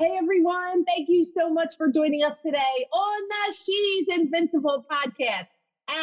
[0.00, 5.48] Hey everyone, thank you so much for joining us today on the She's Invincible podcast.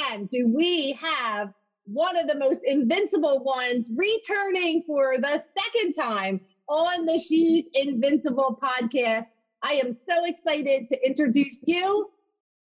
[0.05, 1.51] And do we have
[1.85, 8.59] one of the most invincible ones returning for the second time on the She's Invincible
[8.61, 9.25] podcast?
[9.63, 12.07] I am so excited to introduce you.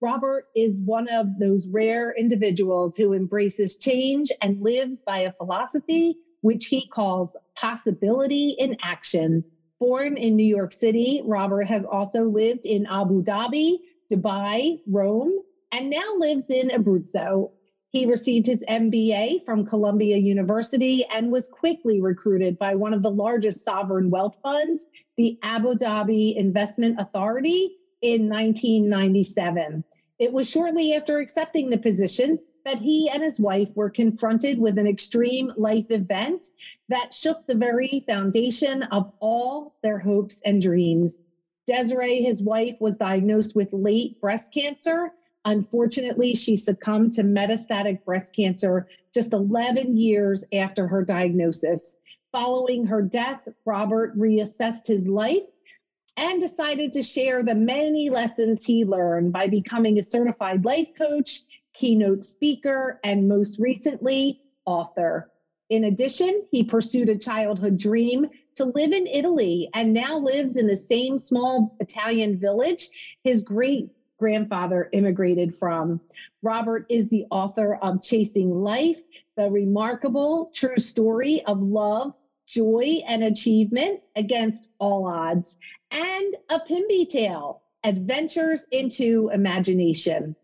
[0.02, 6.18] Robert is one of those rare individuals who embraces change and lives by a philosophy
[6.42, 9.44] which he calls possibility in action
[9.82, 13.78] Born in New York City, Robert has also lived in Abu Dhabi,
[14.12, 15.40] Dubai, Rome,
[15.72, 17.50] and now lives in Abruzzo.
[17.88, 23.10] He received his MBA from Columbia University and was quickly recruited by one of the
[23.10, 29.82] largest sovereign wealth funds, the Abu Dhabi Investment Authority, in 1997.
[30.20, 34.78] It was shortly after accepting the position that he and his wife were confronted with
[34.78, 36.48] an extreme life event
[36.88, 41.16] that shook the very foundation of all their hopes and dreams.
[41.66, 45.12] Desiree, his wife, was diagnosed with late breast cancer.
[45.44, 51.96] Unfortunately, she succumbed to metastatic breast cancer just 11 years after her diagnosis.
[52.32, 55.42] Following her death, Robert reassessed his life
[56.16, 61.40] and decided to share the many lessons he learned by becoming a certified life coach
[61.74, 65.30] keynote speaker, and most recently, author.
[65.68, 70.66] In addition, he pursued a childhood dream to live in Italy and now lives in
[70.66, 72.88] the same small Italian village
[73.24, 73.88] his great
[74.18, 76.00] grandfather immigrated from.
[76.42, 79.00] Robert is the author of Chasing Life,
[79.36, 82.12] the remarkable true story of love,
[82.46, 85.56] joy, and achievement against all odds,
[85.90, 90.36] and A Pimby Tale Adventures into Imagination.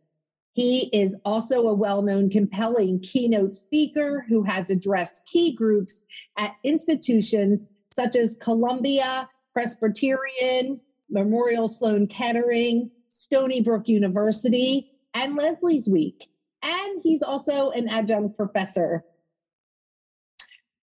[0.58, 6.04] He is also a well known, compelling keynote speaker who has addressed key groups
[6.36, 16.26] at institutions such as Columbia Presbyterian, Memorial Sloan Kettering, Stony Brook University, and Leslie's Week.
[16.60, 19.04] And he's also an adjunct professor.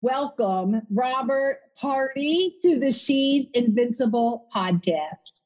[0.01, 5.43] Welcome, Robert Pardy, to the She's Invincible podcast.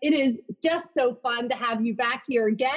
[0.00, 2.70] It is just so fun to have you back here again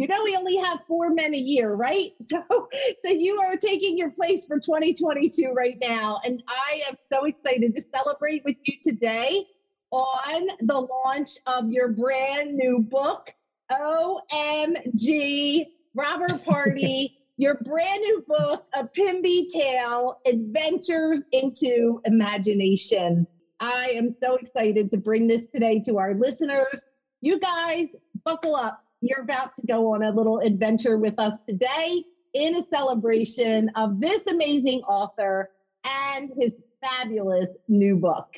[0.00, 2.10] you know we only have four men a year right?
[2.22, 6.20] So so you are taking your place for 2022 right now.
[6.24, 9.44] And i am so excited to celebrate with you today
[9.90, 13.28] on the launch of your brand new book
[13.70, 23.26] omg robert party your brand new book a pimby tale adventures into imagination.
[23.60, 26.84] I am so excited to bring this today to our listeners.
[27.22, 27.88] You guys
[28.24, 32.62] buckle up you're about to go on a little adventure with us today in a
[32.62, 35.50] celebration of this amazing author
[35.84, 38.28] and his fabulous new book.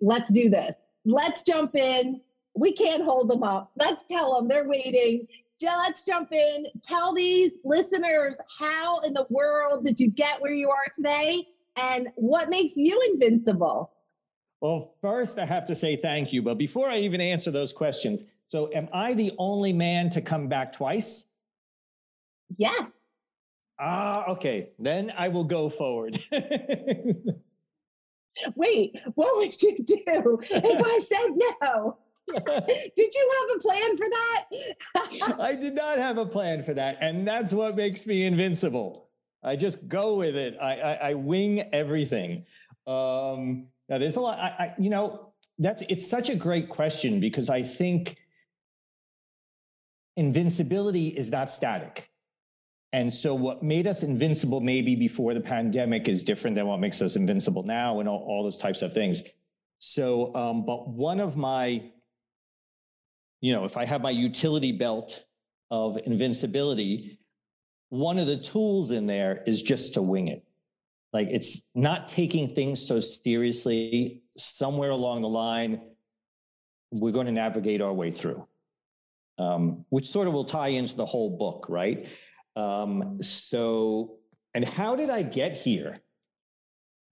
[0.00, 0.74] Let's do this.
[1.04, 2.20] Let's jump in.
[2.54, 3.72] We can't hold them up.
[3.76, 5.26] Let's tell them they're waiting.
[5.62, 6.66] Let's jump in.
[6.82, 12.08] Tell these listeners how in the world did you get where you are today and
[12.16, 13.90] what makes you invincible?
[14.60, 16.42] Well, first, I have to say thank you.
[16.42, 20.48] But before I even answer those questions, so am I the only man to come
[20.48, 21.24] back twice?
[22.56, 22.92] Yes.
[23.80, 24.68] Ah, okay.
[24.78, 26.20] Then I will go forward.
[28.56, 31.98] Wait, what would you do if I said no?
[32.96, 35.40] did you have a plan for that?
[35.40, 36.98] I did not have a plan for that.
[37.00, 39.08] And that's what makes me invincible.
[39.42, 40.56] I just go with it.
[40.60, 42.46] I, I, I wing everything.
[42.86, 47.20] Um, now there's a lot, I, I, you know, that's, it's such a great question
[47.20, 48.16] because I think
[50.16, 52.08] invincibility is not static.
[52.92, 57.02] And so what made us invincible maybe before the pandemic is different than what makes
[57.02, 59.22] us invincible now and all, all those types of things.
[59.78, 61.82] So, um, but one of my,
[63.40, 65.24] you know, if I have my utility belt
[65.70, 67.18] of invincibility,
[67.88, 70.44] one of the tools in there is just to wing it.
[71.12, 74.22] Like it's not taking things so seriously.
[74.36, 75.80] Somewhere along the line,
[76.90, 78.46] we're going to navigate our way through,
[79.38, 82.06] um, which sort of will tie into the whole book, right?
[82.56, 84.16] Um, so,
[84.54, 86.00] and how did I get here?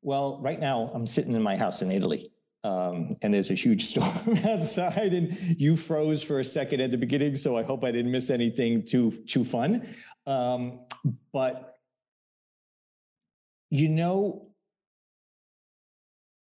[0.02, 2.32] Well, right now I'm sitting in my house in Italy.
[2.64, 6.96] Um, and there's a huge storm outside, and you froze for a second at the
[6.96, 9.94] beginning, so I hope I didn't miss anything too too fun.
[10.26, 10.86] Um,
[11.32, 11.78] but
[13.70, 14.52] you know,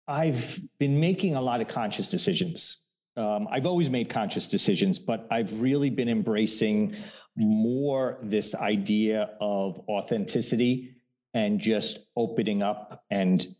[0.08, 2.78] I've been making a lot of conscious decisions.
[3.16, 6.96] Um, I've always made conscious decisions, but I've really been embracing
[7.36, 10.96] more this idea of authenticity
[11.34, 13.56] and just opening up and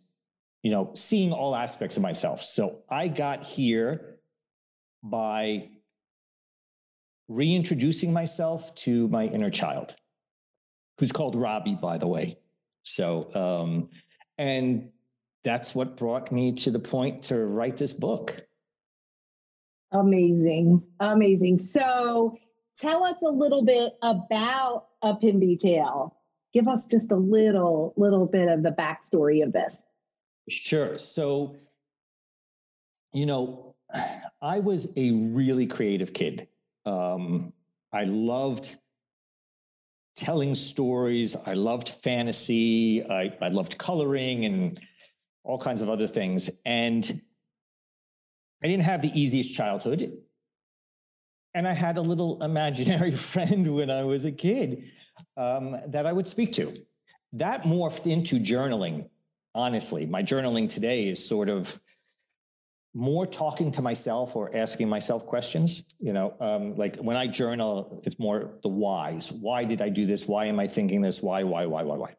[0.62, 2.44] you know seeing all aspects of myself.
[2.44, 4.18] So i got here
[5.02, 5.70] by
[7.28, 9.94] reintroducing myself to my inner child
[11.00, 12.38] who's called robbie by the way.
[12.84, 13.90] So um
[14.38, 14.90] and
[15.44, 18.44] that's what brought me to the point to write this book
[19.94, 20.84] amazing.
[21.00, 21.58] Amazing.
[21.60, 22.38] So
[22.78, 26.16] tell us a little bit about a pimby tale
[26.54, 29.82] give us just a little little bit of the backstory of this.
[30.50, 30.98] Sure.
[31.00, 31.56] So
[33.12, 33.76] you know
[34.42, 36.48] i was a really creative kid.
[36.86, 37.54] Um,
[37.92, 38.76] i loved
[40.16, 41.36] telling stories.
[41.46, 43.04] I loved fantasy.
[43.04, 44.80] I, I loved coloring and
[45.44, 46.52] all kinds of other things.
[46.66, 47.22] And
[48.64, 50.14] i didn't have the easiest childhood
[51.54, 54.84] and i had a little imaginary friend when i was a kid
[55.38, 56.76] um, that I would speak to.
[57.34, 59.10] That morphed into journaling.
[59.56, 61.80] Honestly, my journaling today is sort of
[62.96, 65.84] more talking to myself or asking myself questions.
[66.00, 69.32] You know, um, like when I journal, it's more the whys.
[69.32, 70.28] Why did I do this?
[70.28, 71.22] Why am I thinking this?
[71.22, 72.16] Why, why, why, why, why?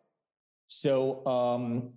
[0.68, 1.92] So um,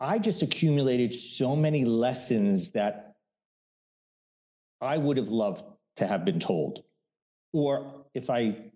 [0.00, 3.05] I just accumulated so many lessons that
[4.80, 5.62] I would have loved
[5.96, 6.80] to have been told.
[7.52, 8.70] Or if I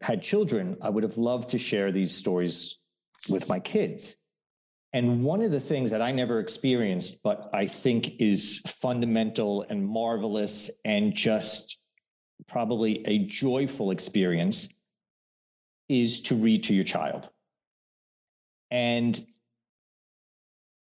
[0.00, 2.78] had children, I would have loved to share these stories
[3.28, 4.16] with my kids.
[4.92, 9.86] And one of the things that I never experienced, but I think is fundamental and
[9.86, 11.78] marvelous and just
[12.48, 14.68] probably a joyful experience
[15.88, 17.28] is to read to your child.
[18.70, 19.24] And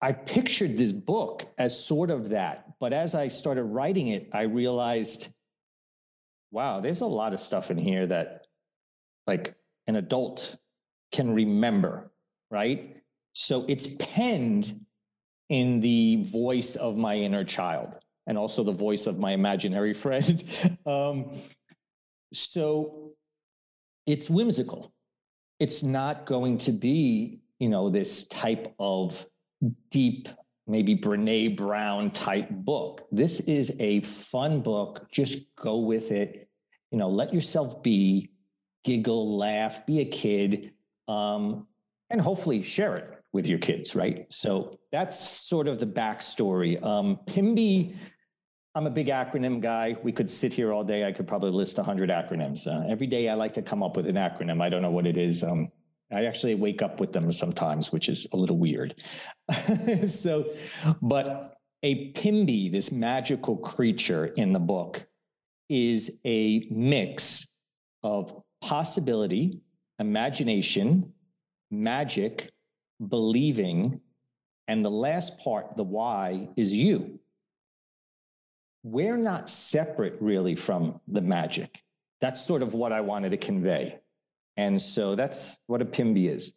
[0.02, 2.65] I pictured this book as sort of that.
[2.80, 5.28] But as I started writing it, I realized,
[6.52, 8.46] wow, there's a lot of stuff in here that
[9.28, 9.56] like
[9.88, 10.56] an adult
[11.12, 12.12] can remember,
[12.52, 12.98] right?
[13.34, 14.82] So it's penned
[15.50, 17.94] in the voice of my inner child
[18.28, 20.44] and also the voice of my imaginary friend.
[20.86, 21.42] um,
[22.34, 23.14] so
[24.06, 24.94] it's whimsical.
[25.60, 29.26] It's not going to be, you know, this type of
[29.90, 30.28] deep,
[30.68, 33.08] maybe Brene Brown type book.
[33.12, 35.08] This is a fun book.
[35.12, 36.50] Just go with it.
[36.92, 38.32] You know, let yourself be
[38.84, 40.72] giggle, laugh, be a kid,
[41.08, 41.68] um,
[42.10, 44.26] and hopefully share it with your kids, right?
[44.30, 46.82] So that's sort of the backstory.
[46.84, 47.96] Um, PIMBY,
[48.76, 49.96] I'm a big acronym guy.
[50.04, 51.06] We could sit here all day.
[51.06, 52.68] I could probably list 100 acronyms.
[52.68, 54.62] Uh, every day I like to come up with an acronym.
[54.62, 55.44] I don't know what it is.
[55.44, 55.70] Um,
[56.16, 58.96] I actually wake up with them sometimes, which is a little weird.
[60.08, 60.46] so,
[61.02, 65.06] but a PIMBY, this magical creature in the book,
[65.70, 67.48] is a mix
[68.04, 69.60] of possibility,
[70.00, 71.12] imagination,
[71.70, 72.52] magic,
[73.08, 74.00] believing,
[74.68, 77.20] and the last part, the why, is you.
[78.84, 81.82] We're not separate really from the magic.
[82.22, 84.00] That's sort of what I wanted to convey.
[84.58, 86.54] And so that's what a PIMBY is.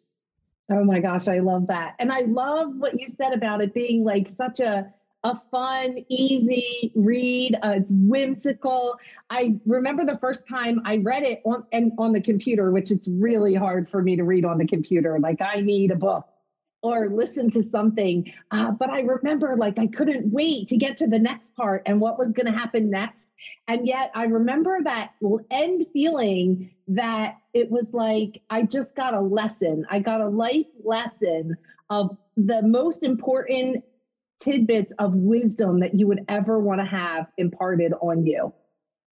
[0.71, 1.95] Oh my gosh, I love that.
[1.99, 4.93] And I love what you said about it being like such a
[5.25, 7.55] a fun, easy read.
[7.61, 8.97] Uh, it's whimsical.
[9.29, 13.09] I remember the first time I read it on and on the computer, which it's
[13.09, 15.19] really hard for me to read on the computer.
[15.19, 16.25] Like I need a book
[16.81, 18.31] or listen to something.
[18.51, 21.99] Uh, but I remember like I couldn't wait to get to the next part and
[21.99, 23.29] what was going to happen next.
[23.67, 25.13] And yet I remember that
[25.51, 29.85] end feeling that it was like I just got a lesson.
[29.89, 31.57] I got a life lesson
[31.89, 33.83] of the most important
[34.41, 38.53] tidbits of wisdom that you would ever want to have imparted on you.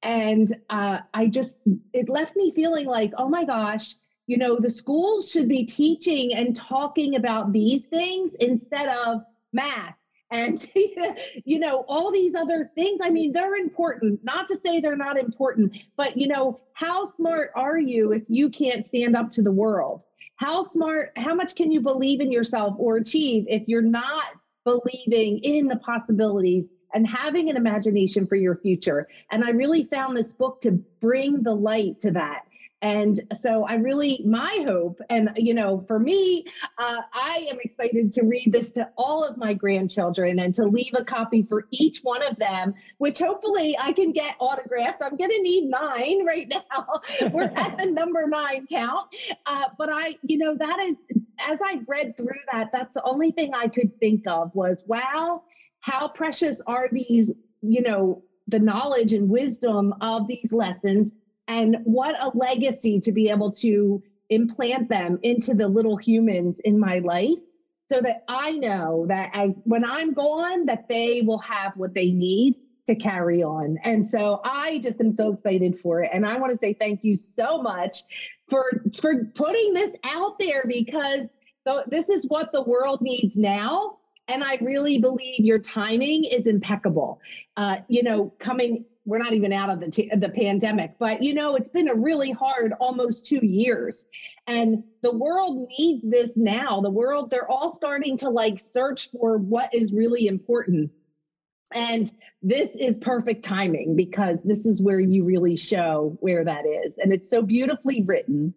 [0.01, 1.57] And uh, I just,
[1.91, 3.95] it left me feeling like, oh my gosh,
[4.27, 9.21] you know, the schools should be teaching and talking about these things instead of
[9.53, 9.95] math
[10.29, 10.69] and
[11.45, 12.99] you know all these other things.
[13.03, 14.23] I mean they're important.
[14.23, 18.49] Not to say they're not important but you know how smart are you if you
[18.49, 20.03] can't stand up to the world?
[20.35, 24.25] How smart how much can you believe in yourself or achieve if you're not
[24.65, 29.07] believing in the possibilities and having an imagination for your future?
[29.31, 32.43] And i really found this book to bring the light to that
[32.81, 36.45] and so I really, my hope, and you know, for me,
[36.77, 40.93] uh, I am excited to read this to all of my grandchildren and to leave
[40.93, 45.01] a copy for each one of them, which hopefully I can get autographed.
[45.01, 47.29] I'm going to need nine right now.
[47.31, 49.07] We're at the number nine count.
[49.47, 50.97] Uh, but I, you know, that is,
[51.39, 55.41] as I read through that, that's the only thing I could think of was, wow,
[55.79, 61.11] how precious are these, you know, the knowledge and wisdom of these lessons
[61.47, 66.79] and what a legacy to be able to implant them into the little humans in
[66.79, 67.39] my life
[67.89, 72.11] so that I know that as when I'm gone that they will have what they
[72.11, 72.55] need
[72.87, 73.77] to carry on.
[73.83, 77.03] And so I just am so excited for it and I want to say thank
[77.03, 78.03] you so much
[78.49, 81.27] for for putting this out there because
[81.67, 86.47] th- this is what the world needs now and I really believe your timing is
[86.47, 87.21] impeccable.
[87.55, 91.33] Uh, you know, coming we're not even out of the t- the pandemic but you
[91.33, 94.05] know it's been a really hard almost 2 years.
[94.45, 96.81] And the world needs this now.
[96.81, 100.91] The world they're all starting to like search for what is really important.
[101.73, 102.11] And
[102.41, 106.97] this is perfect timing because this is where you really show where that is.
[106.97, 108.53] And it's so beautifully written.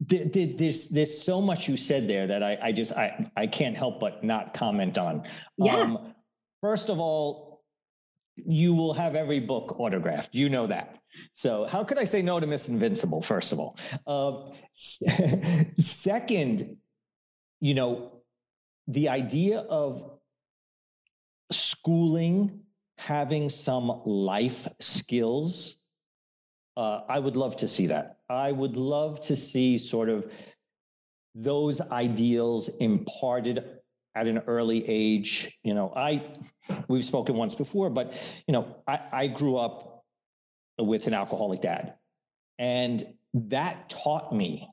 [0.00, 4.00] There's there's so much you said there that I, I just I, I can't help
[4.00, 5.24] but not comment on.
[5.58, 5.76] Yeah.
[5.76, 6.14] Um,
[6.62, 7.49] first of all,
[8.46, 10.30] you will have every book autographed.
[10.32, 10.96] You know that.
[11.34, 13.22] So how could I say no to Miss Invincible?
[13.22, 14.50] First of all, uh,
[15.78, 16.76] second,
[17.60, 18.22] you know,
[18.86, 20.18] the idea of
[21.52, 22.60] schooling
[23.00, 25.76] having some life skills.
[26.76, 28.18] Uh, I would love to see that.
[28.28, 30.30] I would love to see sort of
[31.34, 33.64] those ideals imparted
[34.14, 35.56] at an early age.
[35.62, 36.34] You know, I
[36.88, 38.12] we've spoken once before, but
[38.46, 40.04] you know, I, I grew up
[40.78, 41.94] with an alcoholic dad,
[42.58, 44.68] and that taught me.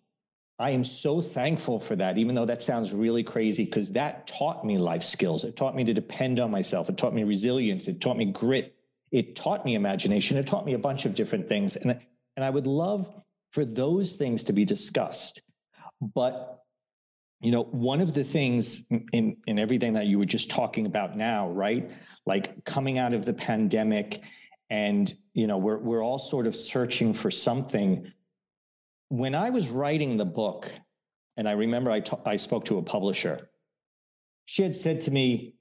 [0.59, 4.65] I am so thankful for that, even though that sounds really crazy, because that taught
[4.65, 5.43] me life skills.
[5.43, 6.89] It taught me to depend on myself.
[6.89, 7.87] It taught me resilience.
[7.87, 8.75] It taught me grit.
[9.11, 10.35] It taught me imagination.
[10.35, 11.75] It taught me a bunch of different things.
[11.75, 11.99] And,
[12.35, 13.07] and I would love
[13.51, 15.41] for those things to be discussed.
[16.01, 16.63] But
[17.39, 18.81] you know, one of the things
[19.13, 21.91] in, in everything that you were just talking about now, right?
[22.25, 24.21] Like coming out of the pandemic
[24.69, 28.11] and, you know, we're, we're all sort of searching for something.
[29.09, 30.69] When I was writing the book,
[31.37, 33.49] and I remember I, I spoke to a publisher,
[34.45, 35.53] she had said to me,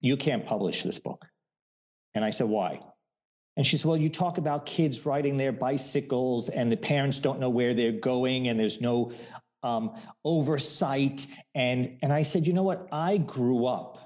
[0.00, 1.24] you can't publish this book.
[2.14, 2.80] And I said, why?
[3.58, 7.40] And she said, Well, you talk about kids riding their bicycles and the parents don't
[7.40, 9.12] know where they're going and there's no
[9.62, 11.26] um, oversight.
[11.54, 12.88] And, and I said, you know what?
[12.92, 13.98] I grew up.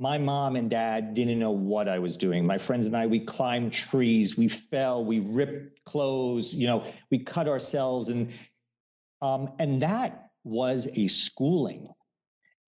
[0.00, 2.44] My mom and dad didn't know what I was doing.
[2.44, 7.20] My friends and I, we climbed trees, we fell, we ripped clothes, you know, we
[7.20, 8.08] cut ourselves.
[8.08, 8.32] And,
[9.22, 11.88] um, and that was a schooling.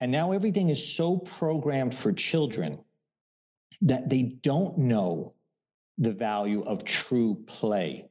[0.00, 2.78] And now everything is so programmed for children
[3.83, 5.35] that they don't know
[5.99, 8.09] the value of true play.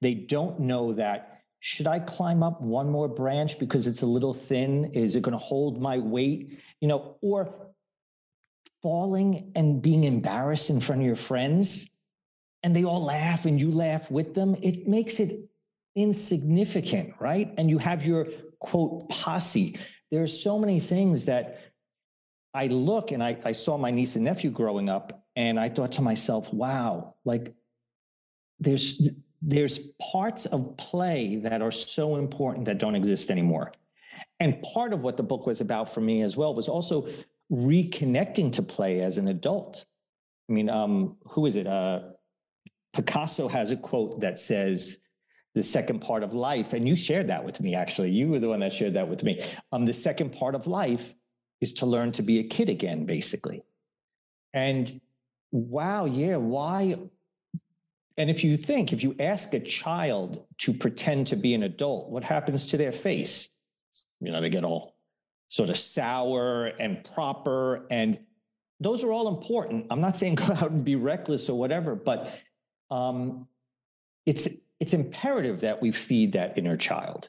[0.00, 1.33] They don't know that
[1.66, 4.92] should I climb up one more branch because it's a little thin?
[4.92, 6.60] Is it going to hold my weight?
[6.82, 7.54] You know, or
[8.82, 11.86] falling and being embarrassed in front of your friends
[12.62, 14.56] and they all laugh and you laugh with them.
[14.60, 15.48] It makes it
[15.96, 17.54] insignificant, right?
[17.56, 18.26] And you have your
[18.58, 19.78] quote posse.
[20.10, 21.62] There are so many things that
[22.52, 25.92] I look and I, I saw my niece and nephew growing up and I thought
[25.92, 27.54] to myself, wow, like
[28.60, 29.08] there's
[29.46, 29.78] there's
[30.12, 33.72] parts of play that are so important that don't exist anymore.
[34.40, 37.08] And part of what the book was about for me as well was also
[37.52, 39.84] reconnecting to play as an adult.
[40.48, 41.66] I mean, um, who is it?
[41.66, 42.00] Uh,
[42.94, 44.98] Picasso has a quote that says,
[45.54, 48.10] the second part of life, and you shared that with me actually.
[48.10, 49.44] You were the one that shared that with me.
[49.70, 51.14] Um, the second part of life
[51.60, 53.62] is to learn to be a kid again, basically.
[54.52, 55.00] And
[55.52, 56.96] wow, yeah, why
[58.16, 62.10] and if you think, if you ask a child to pretend to be an adult,
[62.10, 63.48] what happens to their face?
[64.20, 64.94] You know, they get all
[65.48, 67.86] sort of sour and proper.
[67.90, 68.18] And
[68.80, 69.86] those are all important.
[69.90, 72.32] I'm not saying go out and be reckless or whatever, but
[72.90, 73.48] um,
[74.26, 74.48] it's
[74.80, 77.28] it's imperative that we feed that inner child.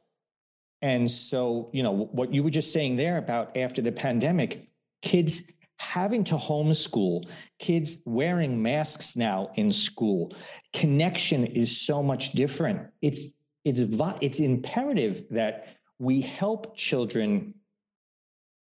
[0.82, 4.68] And so, you know, what you were just saying there about after the pandemic,
[5.02, 5.42] kids
[5.78, 7.28] having to homeschool,
[7.60, 10.36] kids wearing masks now in school,
[10.76, 12.88] connection is so much different.
[13.02, 13.30] It's
[13.64, 13.82] it's
[14.22, 15.68] it's imperative that
[15.98, 17.56] we help children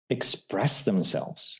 [0.09, 1.59] express themselves.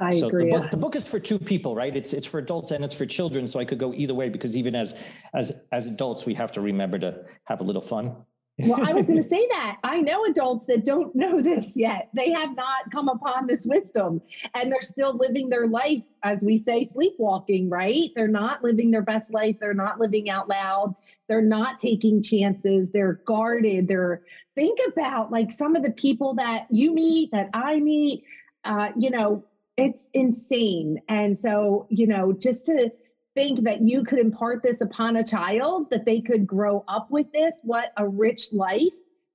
[0.00, 0.50] I so agree.
[0.50, 1.94] The book, the book, is for two people, right?
[1.94, 3.46] It's it's for adults and it's for children.
[3.46, 4.94] So I could go either way because even as
[5.34, 8.16] as as adults, we have to remember to have a little fun.
[8.58, 9.76] Well, I was going to say that.
[9.84, 12.08] I know adults that don't know this yet.
[12.12, 14.20] They have not come upon this wisdom
[14.54, 18.08] and they're still living their life, as we say, sleepwalking, right?
[18.14, 19.56] They're not living their best life.
[19.60, 20.94] They're not living out loud.
[21.28, 22.90] They're not taking chances.
[22.90, 23.88] They're guarded.
[23.88, 24.20] They're,
[24.54, 28.24] think about like some of the people that you meet, that I meet,
[28.64, 29.44] uh, you know,
[29.76, 30.98] it's insane.
[31.08, 32.90] And so, you know, just to
[33.38, 37.30] think that you could impart this upon a child, that they could grow up with
[37.32, 38.82] this, what a rich life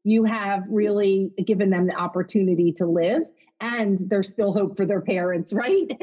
[0.04, 3.22] you have really given them the opportunity to live.
[3.62, 5.88] And there's still hope for their parents right?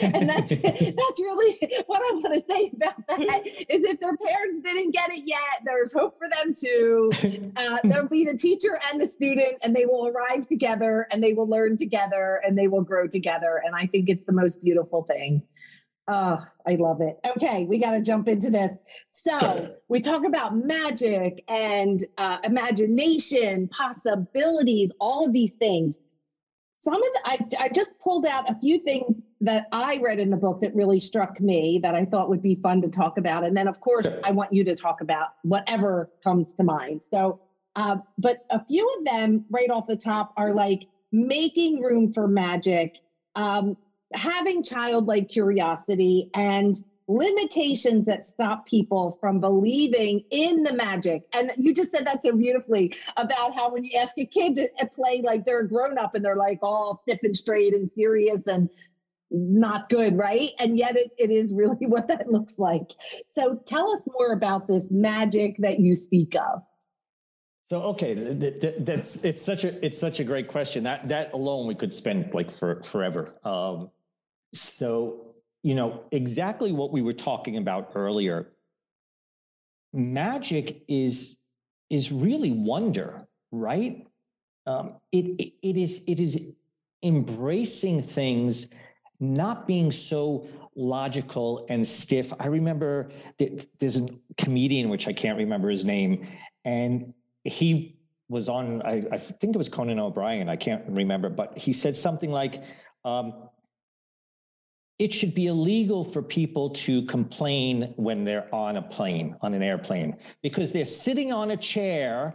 [0.00, 4.60] And that's that's really what i want to say about that is if their parents
[4.62, 7.10] didn't get it yet there's hope for them too.
[7.56, 11.32] Uh, there'll be the teacher and the student and they will arrive together and they
[11.32, 13.60] will learn together and they will grow together.
[13.64, 15.42] And i think it's the most beautiful thing
[16.12, 17.20] Oh, I love it.
[17.36, 18.72] Okay, we got to jump into this.
[19.10, 26.00] So, we talk about magic and uh, imagination, possibilities, all of these things
[26.80, 30.30] some of the, I, I just pulled out a few things that I read in
[30.30, 33.44] the book that really struck me that I thought would be fun to talk about.
[33.44, 37.02] And then, of course, I want you to talk about whatever comes to mind.
[37.02, 37.40] So,
[37.76, 42.26] uh, but a few of them right off the top are like making room for
[42.26, 42.96] magic,
[43.36, 43.76] um,
[44.12, 51.24] having childlike curiosity, and limitations that stop people from believing in the magic.
[51.32, 54.68] And you just said that so beautifully about how when you ask a kid to
[54.94, 58.46] play like they're a grown up and they're like all stiff and straight and serious
[58.46, 58.70] and
[59.30, 60.50] not good, right?
[60.58, 62.92] And yet it, it is really what that looks like.
[63.28, 66.62] So tell us more about this magic that you speak of.
[67.68, 68.14] So okay,
[68.80, 70.82] that's it's such a it's such a great question.
[70.82, 73.32] That that alone we could spend like for forever.
[73.44, 73.90] Um,
[74.52, 75.30] so
[75.62, 78.52] you know, exactly what we were talking about earlier.
[79.92, 81.36] Magic is
[81.90, 84.06] is really wonder, right?
[84.66, 86.40] Um, it, it, is it is
[87.02, 88.66] embracing things,
[89.18, 92.32] not being so logical and stiff.
[92.38, 93.10] I remember
[93.80, 94.08] there's a
[94.38, 96.26] comedian which I can't remember his name,
[96.64, 97.12] and
[97.44, 98.80] he was on.
[98.82, 100.48] I, I think it was Conan O'Brien.
[100.48, 102.62] I can't remember, but he said something like.
[103.04, 103.49] Um,
[105.00, 109.62] it should be illegal for people to complain when they're on a plane, on an
[109.62, 112.34] airplane, because they're sitting on a chair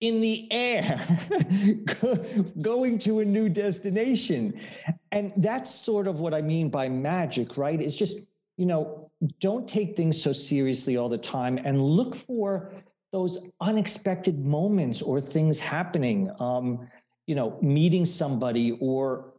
[0.00, 1.06] in the air
[2.60, 4.52] going to a new destination.
[5.12, 7.80] And that's sort of what I mean by magic, right?
[7.80, 8.16] It's just,
[8.56, 9.08] you know,
[9.40, 12.72] don't take things so seriously all the time and look for
[13.12, 16.28] those unexpected moments or things happening.
[16.40, 16.88] Um,
[17.28, 19.34] you know, meeting somebody or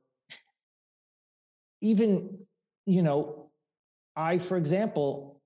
[1.82, 2.43] even
[2.86, 3.50] you know,
[4.16, 5.42] I, for example,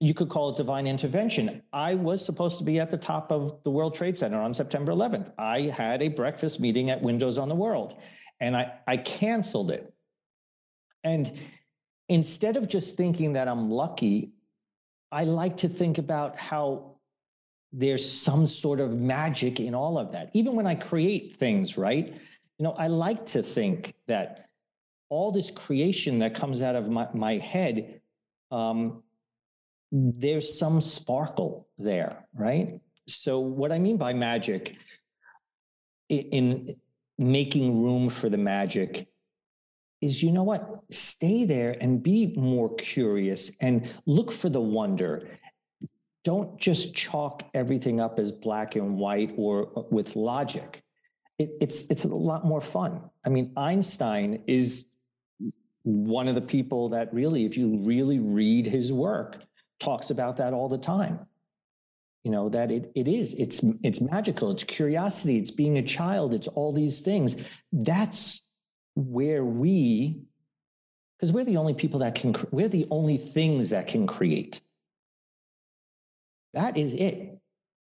[0.00, 1.62] you could call it divine intervention.
[1.72, 4.92] I was supposed to be at the top of the World Trade Center on September
[4.92, 5.32] 11th.
[5.38, 7.94] I had a breakfast meeting at Windows on the World
[8.40, 9.92] and I, I canceled it.
[11.02, 11.38] And
[12.08, 14.32] instead of just thinking that I'm lucky,
[15.10, 16.96] I like to think about how
[17.72, 20.30] there's some sort of magic in all of that.
[20.34, 22.06] Even when I create things, right?
[22.58, 24.45] You know, I like to think that
[25.08, 28.00] all this creation that comes out of my, my head,
[28.50, 29.02] um,
[29.92, 32.80] there's some sparkle there, right?
[33.08, 34.76] So, what I mean by magic,
[36.08, 36.76] in
[37.18, 39.06] making room for the magic,
[40.00, 40.82] is you know what?
[40.90, 45.28] Stay there and be more curious and look for the wonder.
[46.24, 50.82] Don't just chalk everything up as black and white or with logic.
[51.38, 53.02] It, it's it's a lot more fun.
[53.24, 54.84] I mean, Einstein is
[55.86, 59.36] one of the people that really, if you really read his work,
[59.78, 61.20] talks about that all the time.
[62.24, 66.34] You know, that it, it is, it's, it's magical, it's curiosity, it's being a child,
[66.34, 67.36] it's all these things.
[67.72, 68.42] That's
[68.96, 70.22] where we,
[71.20, 74.60] because we're the only people that can, we're the only things that can create.
[76.52, 77.38] That is it.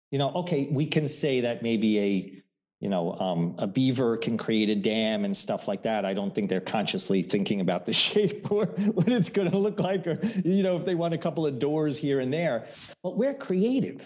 [0.10, 2.41] You know, okay, we can say that maybe a
[2.82, 6.04] you know, um, a beaver can create a dam and stuff like that.
[6.04, 9.80] I don't think they're consciously thinking about the shape or what it's going to look
[9.80, 12.68] like, or, you know, if they want a couple of doors here and there.
[13.04, 14.02] But we're creative.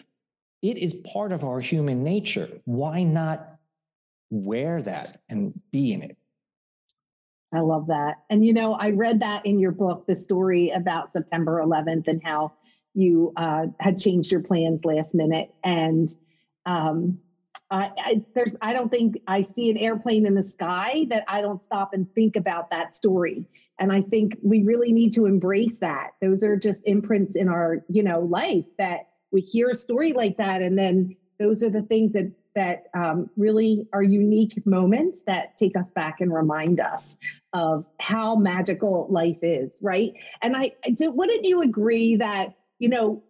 [0.62, 2.50] It is part of our human nature.
[2.66, 3.48] Why not
[4.30, 6.18] wear that and be in it?
[7.54, 8.24] I love that.
[8.30, 12.22] And you know, I read that in your book, the story about September 11th and
[12.22, 12.54] how
[12.94, 15.54] you uh, had changed your plans last minute.
[15.64, 16.10] And
[16.66, 17.20] um,
[17.72, 21.42] I, I, there's, I don't think I see an airplane in the sky that I
[21.42, 23.46] don't stop and think about that story.
[23.80, 26.12] And I think we really need to embrace that.
[26.22, 30.38] Those are just imprints in our, you know, life that we hear a story like
[30.38, 35.58] that, and then those are the things that that um, really are unique moments that
[35.58, 37.18] take us back and remind us
[37.52, 40.14] of how magical life is, right?
[40.42, 43.24] And I, I do, wouldn't you agree that you know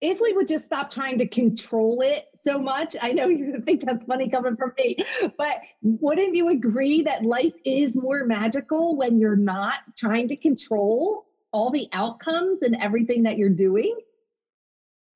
[0.00, 3.84] if we would just stop trying to control it so much, I know you think
[3.86, 4.96] that's funny coming from me,
[5.36, 11.26] but wouldn't you agree that life is more magical when you're not trying to control
[11.52, 13.96] all the outcomes and everything that you're doing?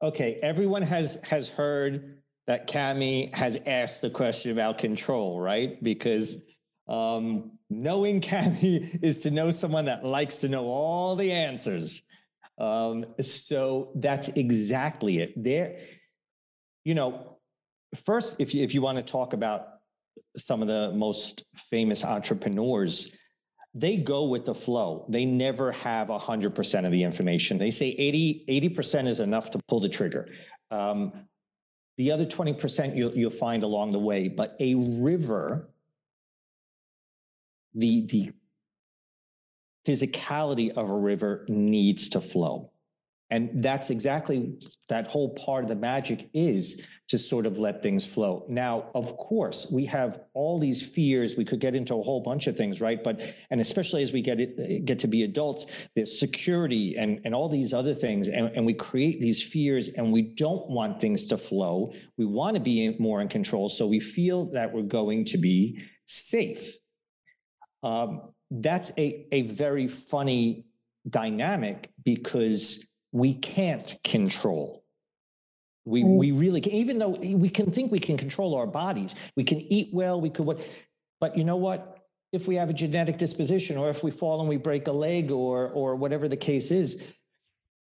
[0.02, 5.82] Okay, everyone has has heard that Cami has asked the question about control, right?
[5.82, 6.36] Because
[6.88, 12.02] um, knowing Cami is to know someone that likes to know all the answers.
[12.58, 15.32] Um, so that's exactly it.
[15.42, 15.78] There,
[16.84, 17.38] you know,
[18.06, 19.68] first, if you, if you want to talk about
[20.36, 23.12] some of the most famous entrepreneurs,
[23.74, 25.04] they go with the flow.
[25.08, 27.58] They never have 100% of the information.
[27.58, 30.28] They say 80, 80% is enough to pull the trigger.
[30.70, 31.12] Um,
[31.96, 35.70] the other 20% you'll, you'll find along the way, but a river,
[37.74, 38.32] the, the
[39.86, 42.70] physicality of a river needs to flow.
[43.30, 48.04] And that's exactly that whole part of the magic is to sort of let things
[48.04, 48.44] flow.
[48.48, 51.34] Now, of course, we have all these fears.
[51.36, 53.02] We could get into a whole bunch of things, right?
[53.02, 53.18] But
[53.50, 55.66] and especially as we get it, get to be adults,
[55.96, 60.12] there's security and and all these other things, and, and we create these fears, and
[60.12, 61.92] we don't want things to flow.
[62.16, 65.78] We want to be more in control, so we feel that we're going to be
[66.06, 66.76] safe.
[67.82, 70.66] Um, that's a, a very funny
[71.08, 74.84] dynamic because we can't control.
[75.86, 79.44] We, we really can, even though we can think we can control our bodies, we
[79.44, 80.60] can eat well, we could what,
[81.20, 81.98] but you know what?
[82.32, 85.30] If we have a genetic disposition or if we fall and we break a leg
[85.30, 87.00] or, or whatever the case is.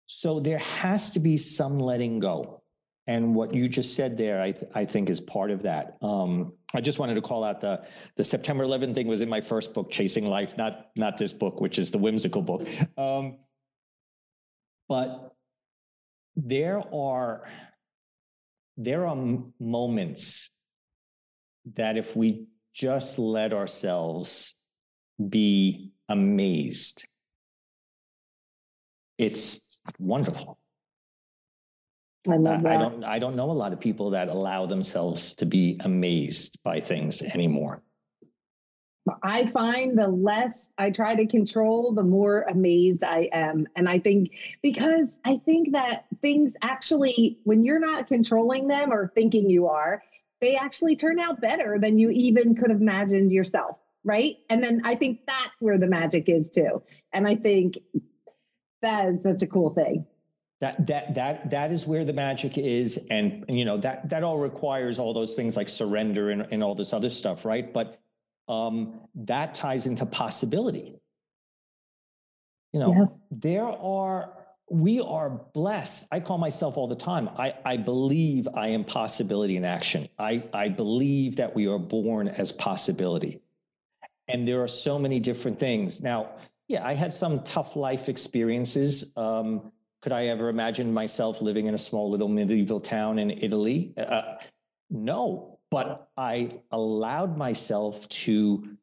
[0.07, 2.61] So there has to be some letting go.
[3.07, 5.97] And what you just said there, I, th- I think is part of that.
[6.01, 7.81] Um, I just wanted to call out the
[8.17, 11.61] the September 11 thing was in my first book, Chasing Life, not not this book,
[11.61, 12.67] which is the whimsical book.
[12.97, 13.37] Um,
[14.89, 15.33] but
[16.35, 17.47] there are
[18.77, 19.15] there are
[19.59, 20.49] moments
[21.75, 24.53] that if we just let ourselves
[25.29, 27.05] be amazed,
[29.17, 30.57] it's wonderful.
[32.27, 32.71] I love uh, that.
[32.71, 36.57] I don't I don't know a lot of people that allow themselves to be amazed
[36.63, 37.81] by things anymore.
[39.21, 43.67] I find the less I try to control, the more amazed I am.
[43.75, 44.31] And I think
[44.63, 50.01] because I think that things actually, when you're not controlling them or thinking you are,
[50.41, 53.77] they actually turn out better than you even could have imagined yourself.
[54.03, 54.37] Right.
[54.49, 56.81] And then I think that's where the magic is too.
[57.13, 57.77] And I think
[58.81, 60.05] that is such a cool thing
[60.61, 64.37] that that that that is where the magic is and, you know that that all
[64.37, 67.73] requires all those things like surrender and, and all this other stuff right?
[67.73, 67.99] But
[68.47, 70.95] um that ties into possibility.
[72.73, 73.05] You know yeah.
[73.31, 74.33] there are
[74.69, 76.05] we are blessed.
[76.11, 80.07] I call myself all the time i i believe i am possibility in action.
[80.17, 83.41] I i believe that we are born as possibility.
[84.27, 86.01] And there are so many different things.
[86.01, 86.29] Now
[86.67, 89.71] yeah i had some tough life experiences um
[90.05, 93.91] could I ever imagine myself living in a small little medieval town in Italy?
[93.97, 94.35] Uh,
[94.91, 98.77] no, but I allowed myself to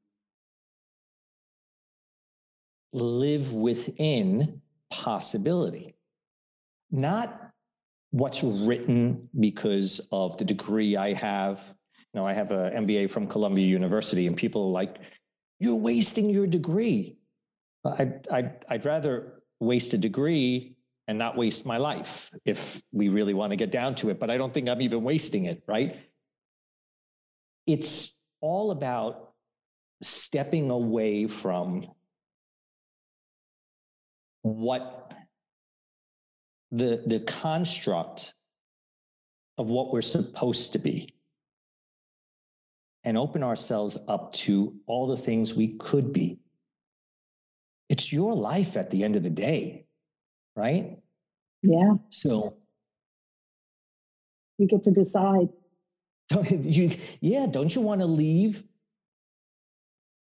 [2.93, 5.95] live within possibility,
[6.91, 7.53] not
[8.11, 11.61] what's written because of the degree I have.
[12.13, 14.97] You know, I have an MBA from Columbia University, and people are like,
[15.61, 17.17] "You're wasting your degree."
[17.85, 20.72] I'd, I'd, I'd rather waste a degree
[21.13, 24.19] and not waste my life if we really want to get down to it.
[24.19, 25.95] But I don't think I'm even wasting it, right?
[27.67, 29.35] It's all about
[30.01, 31.87] stepping away from
[34.41, 35.13] what
[36.71, 38.33] the, the construct
[39.59, 41.15] of what we're supposed to be
[43.05, 46.39] and open ourselves up to all the things we could be.
[47.91, 49.85] It's your life at the end of the day,
[50.57, 51.02] right?
[51.63, 51.95] Yeah.
[52.11, 52.57] So
[54.59, 55.49] you get to decide.
[56.51, 58.63] You, yeah, don't you want to leave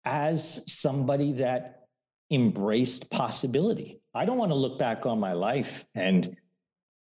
[0.04, 1.88] as somebody that
[2.30, 4.00] embraced possibility.
[4.14, 6.36] I don't want to look back on my life and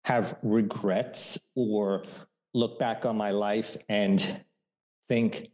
[0.05, 2.05] have regrets or
[2.55, 4.41] look back on my life and
[5.09, 5.49] think,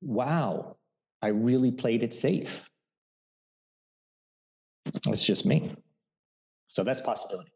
[0.00, 0.76] wow,
[1.22, 2.62] I really played it safe.
[5.06, 5.74] It's just me.
[6.68, 7.53] So that's possibility.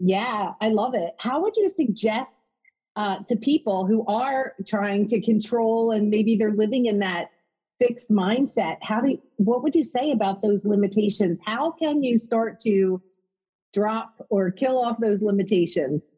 [0.00, 1.14] Yeah, I love it.
[1.18, 2.50] How would you suggest
[2.96, 7.30] uh, to people who are trying to control and maybe they're living in that
[7.78, 8.78] fixed mindset?
[8.80, 11.38] How do you, what would you say about those limitations?
[11.44, 13.02] How can you start to
[13.74, 16.10] drop or kill off those limitations?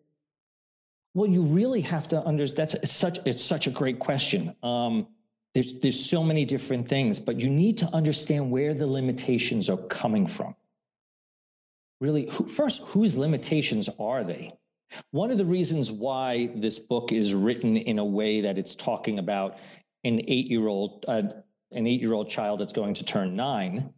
[1.15, 2.71] Well, you really have to understand.
[2.71, 4.55] That's such it's such a great question.
[4.63, 5.09] Um,
[5.55, 9.77] there's there's so many different things, but you need to understand where the limitations are
[9.77, 10.55] coming from.
[12.03, 14.53] Really, who, first, whose limitations are they?
[15.13, 19.21] One of the reasons why this book is written in a way that it's talking
[19.21, 19.57] about
[20.03, 21.23] an eight-year-old, uh,
[21.71, 23.95] an eight-year-old child that's going to turn nine,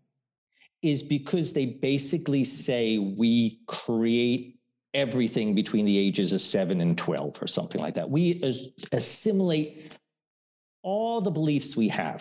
[0.83, 4.59] is because they basically say we create
[4.93, 8.11] everything between the ages of seven and 12 or something like that.
[8.11, 9.97] We as- assimilate
[10.83, 12.21] all the beliefs we have.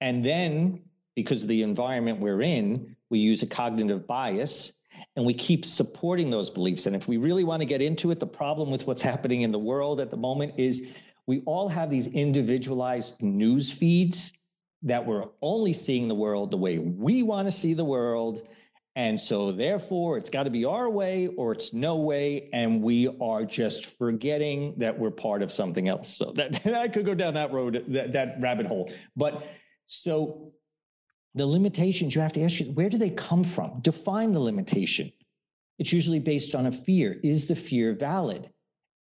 [0.00, 0.82] And then,
[1.16, 4.72] because of the environment we're in, we use a cognitive bias
[5.16, 6.86] and we keep supporting those beliefs.
[6.86, 9.50] And if we really want to get into it, the problem with what's happening in
[9.50, 10.82] the world at the moment is
[11.26, 14.32] we all have these individualized news feeds
[14.82, 18.46] that we're only seeing the world the way we want to see the world.
[18.96, 22.50] And so, therefore, it's got to be our way or it's no way.
[22.52, 26.16] And we are just forgetting that we're part of something else.
[26.16, 28.90] So, that I could go down that road, that, that rabbit hole.
[29.16, 29.44] But
[29.86, 30.52] so,
[31.34, 33.80] the limitations you have to ask you where do they come from?
[33.82, 35.12] Define the limitation.
[35.78, 37.18] It's usually based on a fear.
[37.22, 38.50] Is the fear valid?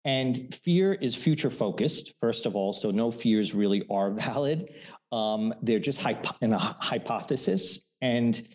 [0.04, 4.68] And fear is future focused, first of all, so no fears really are valid.
[5.10, 7.80] Um, they're just hypo- in a hypothesis.
[8.00, 8.46] And,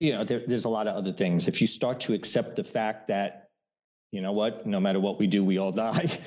[0.00, 1.48] you know, there, there's a lot of other things.
[1.48, 3.47] If you start to accept the fact that,
[4.10, 6.18] you know what, no matter what we do, we all die,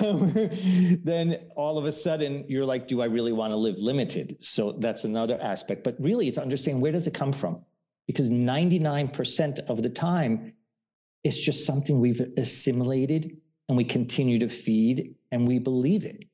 [0.00, 4.36] then all of a sudden you're like, do I really want to live limited?
[4.40, 5.84] So that's another aspect.
[5.84, 7.62] But really, it's understanding where does it come from?
[8.06, 10.54] Because 99% of the time,
[11.24, 13.36] it's just something we've assimilated
[13.68, 16.24] and we continue to feed and we believe it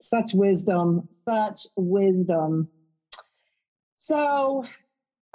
[0.00, 2.68] such wisdom, such wisdom.
[3.96, 4.64] So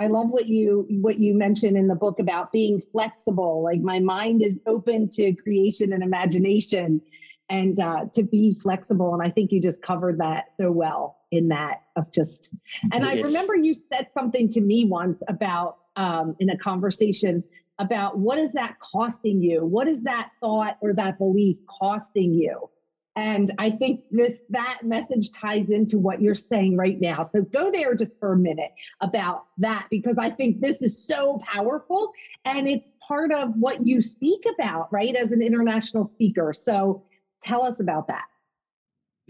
[0.03, 3.63] I love what you what you mentioned in the book about being flexible.
[3.63, 7.01] Like my mind is open to creation and imagination
[7.49, 9.13] and uh, to be flexible.
[9.13, 12.49] And I think you just covered that so well in that of just.
[12.91, 17.43] And I remember you said something to me once about um, in a conversation
[17.79, 19.65] about what is that costing you?
[19.65, 22.69] What is that thought or that belief costing you?
[23.15, 27.23] And I think this that message ties into what you're saying right now.
[27.23, 28.71] So go there just for a minute
[29.01, 32.11] about that because I think this is so powerful
[32.45, 36.53] and it's part of what you speak about, right, as an international speaker.
[36.53, 37.03] So
[37.43, 38.25] tell us about that.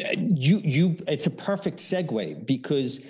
[0.04, 3.02] Uh, you you it's a perfect segue because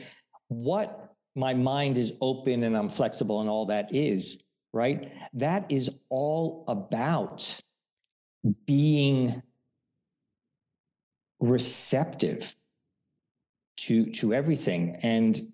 [0.48, 4.40] what my mind is open and I'm flexible and all that is,
[4.74, 5.12] right?
[5.34, 7.62] That is all about
[8.66, 9.42] being
[11.44, 12.56] receptive
[13.76, 15.52] to to everything and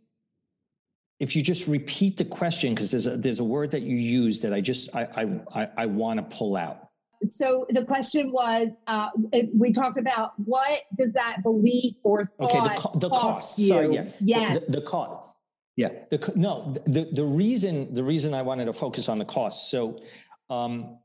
[1.20, 4.40] if you just repeat the question because there's a there's a word that you use
[4.40, 5.26] that i just i
[5.56, 6.90] i i want to pull out
[7.28, 9.10] so the question was uh,
[9.54, 13.60] we talked about what does that belief or thought okay the, co- the cost, cost.
[13.60, 13.68] You?
[13.70, 14.60] sorry yeah yes.
[14.60, 15.34] the, the, the cost
[15.76, 19.72] yeah the, no the, the reason the reason i wanted to focus on the cost
[19.72, 20.00] so
[20.52, 21.00] um,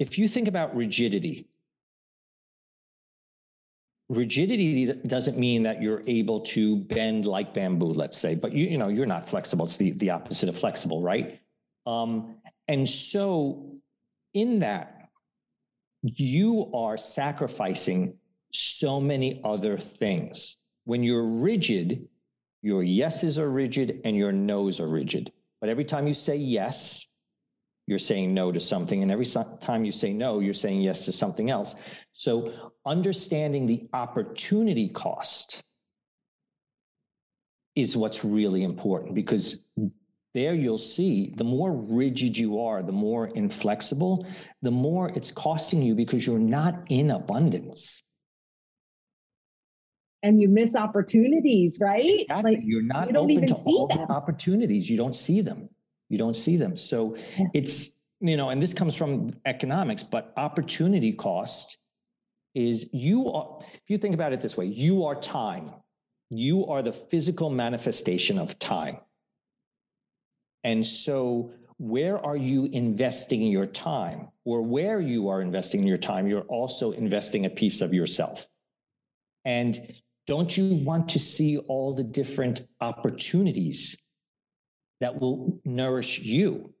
[0.00, 1.49] if you think about rigidity
[4.10, 8.76] rigidity doesn't mean that you're able to bend like bamboo let's say but you, you
[8.76, 9.64] know you're not flexible.
[9.64, 11.40] It's the, the opposite of flexible right?
[11.86, 12.34] Um,
[12.68, 13.72] and so
[14.34, 15.08] in that
[16.02, 18.14] you are sacrificing
[18.52, 20.56] so many other things.
[20.84, 22.08] When you're rigid
[22.62, 25.32] your yeses are rigid and your nos are rigid.
[25.60, 27.06] But every time you say yes
[27.90, 29.02] you're saying no to something.
[29.02, 31.74] And every time you say no, you're saying yes to something else.
[32.12, 35.60] So understanding the opportunity cost
[37.74, 39.64] is what's really important because
[40.32, 44.24] there you'll see the more rigid you are, the more inflexible,
[44.62, 48.04] the more it's costing you because you're not in abundance.
[50.22, 52.04] And you miss opportunities, right?
[52.04, 52.56] Exactly.
[52.56, 54.04] Like, you're not you don't open even to see all them.
[54.06, 54.88] the opportunities.
[54.88, 55.70] You don't see them.
[56.10, 56.76] You don't see them.
[56.76, 57.46] So yeah.
[57.54, 57.88] it's,
[58.20, 61.78] you know, and this comes from economics, but opportunity cost
[62.54, 65.70] is you are, if you think about it this way, you are time.
[66.30, 68.98] you are the physical manifestation of time.
[70.62, 74.28] And so, where are you investing your time?
[74.44, 78.46] Or where you are investing your time, you're also investing a piece of yourself.
[79.44, 79.94] And
[80.26, 83.96] don't you want to see all the different opportunities
[85.00, 86.72] that will nourish you?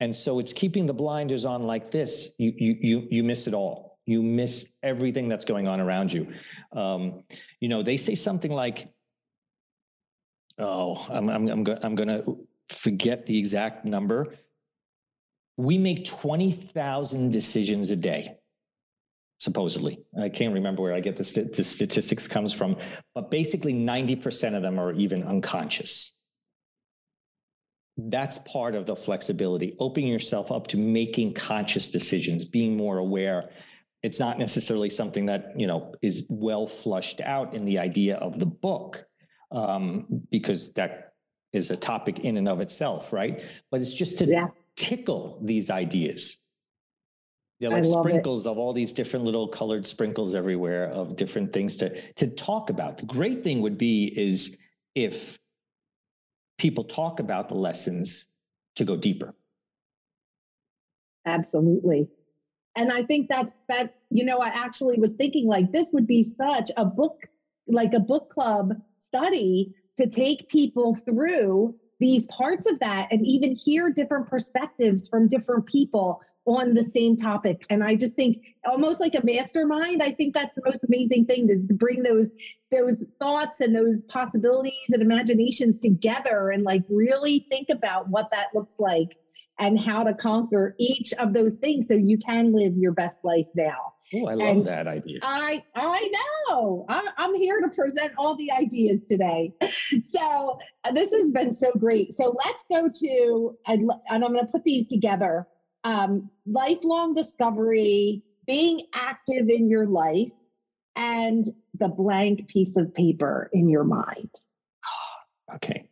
[0.00, 2.30] And so it's keeping the blinders on like this.
[2.36, 4.00] You, you, you, you miss it all.
[4.04, 6.26] You miss everything that's going on around you.
[6.72, 7.22] Um,
[7.60, 8.88] you know, they say something like,
[10.58, 12.36] oh, I'm, I'm, I'm, go- I'm going to
[12.76, 14.34] forget the exact number.
[15.56, 18.38] We make 20,000 decisions a day,
[19.38, 20.00] supposedly.
[20.20, 22.76] I can't remember where I get the, st- the statistics comes from,
[23.14, 26.12] but basically 90% of them are even unconscious
[27.96, 33.50] that's part of the flexibility opening yourself up to making conscious decisions being more aware
[34.02, 38.38] it's not necessarily something that you know is well flushed out in the idea of
[38.38, 39.04] the book
[39.52, 41.12] um, because that
[41.52, 44.48] is a topic in and of itself right but it's just to yeah.
[44.76, 46.38] tickle these ideas
[47.60, 48.50] they're like sprinkles it.
[48.50, 52.96] of all these different little colored sprinkles everywhere of different things to to talk about
[52.96, 54.56] the great thing would be is
[54.94, 55.38] if
[56.62, 58.26] people talk about the lessons
[58.76, 59.34] to go deeper.
[61.26, 62.08] Absolutely.
[62.76, 66.22] And I think that's that, you know, I actually was thinking like this would be
[66.22, 67.18] such a book,
[67.66, 73.56] like a book club study to take people through these parts of that and even
[73.56, 77.64] hear different perspectives from different people on the same topic.
[77.70, 81.48] And I just think almost like a mastermind, I think that's the most amazing thing
[81.48, 82.30] is to bring those
[82.70, 88.48] those thoughts and those possibilities and imaginations together and like really think about what that
[88.54, 89.16] looks like
[89.58, 93.46] and how to conquer each of those things so you can live your best life
[93.54, 93.92] now.
[94.14, 95.20] Oh, I love and that idea.
[95.22, 96.10] I I
[96.48, 96.86] know.
[96.88, 99.52] I, I'm here to present all the ideas today.
[100.00, 100.58] So
[100.94, 102.14] this has been so great.
[102.14, 105.46] So let's go to and, and I'm going to put these together
[105.84, 110.30] um, lifelong discovery, being active in your life,
[110.96, 111.44] and
[111.78, 114.30] the blank piece of paper in your mind.
[115.56, 115.86] Okay.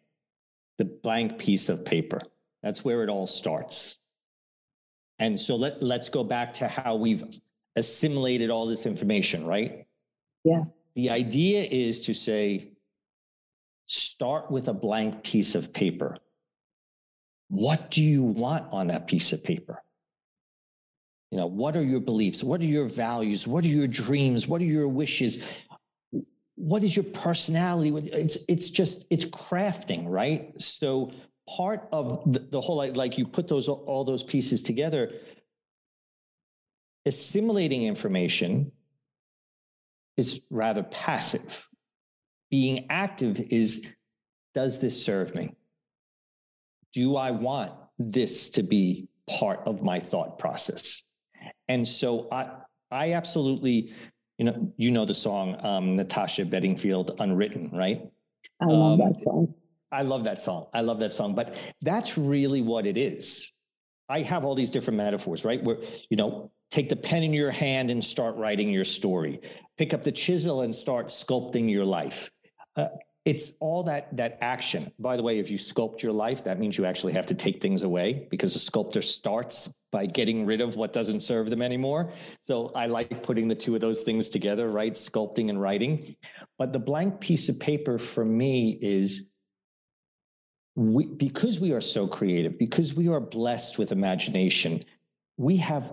[0.79, 2.23] The blank piece of paper.
[2.63, 3.99] That's where it all starts.
[5.19, 7.25] And so let, let's go back to how we've
[7.77, 9.85] assimilated all this information, right?
[10.45, 10.63] Yeah.
[10.95, 12.73] The idea is to say,
[13.85, 16.17] start with a blank piece of paper
[17.51, 19.83] what do you want on that piece of paper?
[21.33, 22.43] You know, what are your beliefs?
[22.43, 23.47] What are your values?
[23.47, 24.47] What are your dreams?
[24.47, 25.43] What are your wishes?
[26.55, 27.91] What is your personality?
[28.13, 30.53] It's it's just it's crafting, right?
[30.61, 31.13] So
[31.49, 35.13] part of the, the whole like you put those all those pieces together,
[37.07, 38.71] assimilating information
[40.17, 41.67] is rather passive.
[42.51, 43.85] Being active is
[44.55, 45.55] does this serve me?
[46.93, 51.03] Do I want this to be part of my thought process?
[51.69, 52.51] And so I,
[52.91, 53.93] I absolutely,
[54.39, 58.03] you know, you know the song um, Natasha Bedingfield, Unwritten, right?
[58.61, 59.55] I love um, that song.
[59.93, 60.67] I love that song.
[60.73, 61.35] I love that song.
[61.35, 63.53] But that's really what it is.
[64.09, 65.63] I have all these different metaphors, right?
[65.63, 69.41] Where, you know, take the pen in your hand and start writing your story.
[69.79, 72.31] Pick up the chisel and start sculpting your life.
[72.77, 72.87] Uh,
[73.25, 74.91] it's all that that action.
[74.99, 77.61] By the way if you sculpt your life that means you actually have to take
[77.61, 82.13] things away because a sculptor starts by getting rid of what doesn't serve them anymore.
[82.45, 84.95] So i like putting the two of those things together right?
[84.95, 86.17] Sculpting and writing.
[86.59, 89.27] But the blank piece of paper for me is
[90.77, 94.85] we, because we are so creative because we are blessed with imagination
[95.37, 95.91] we have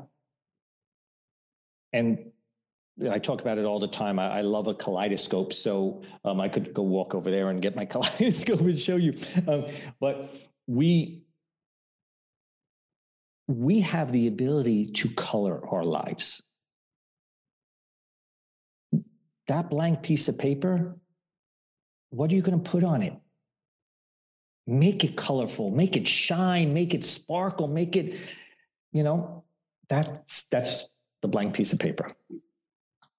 [1.94, 2.27] and
[3.12, 4.18] I talk about it all the time.
[4.18, 7.76] I, I love a kaleidoscope, so um, I could go walk over there and get
[7.76, 9.18] my kaleidoscope and show you.
[9.48, 9.66] Um,
[10.00, 10.34] but
[10.66, 11.24] we
[13.48, 16.42] we have the ability to color our lives.
[19.48, 20.98] That blank piece of paper,
[22.10, 23.14] what are you going to put on it?
[24.66, 28.20] Make it colorful, make it shine, make it sparkle, make it,
[28.92, 29.46] you know,
[29.88, 30.90] that's that's
[31.22, 32.14] the blank piece of paper.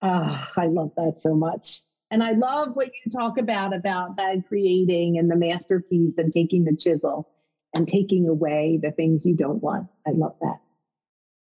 [0.02, 1.80] Ah, I love that so much.
[2.10, 6.64] And I love what you talk about about that creating and the masterpiece and taking
[6.64, 7.28] the chisel
[7.74, 9.88] and taking away the things you don't want.
[10.06, 10.58] I love that.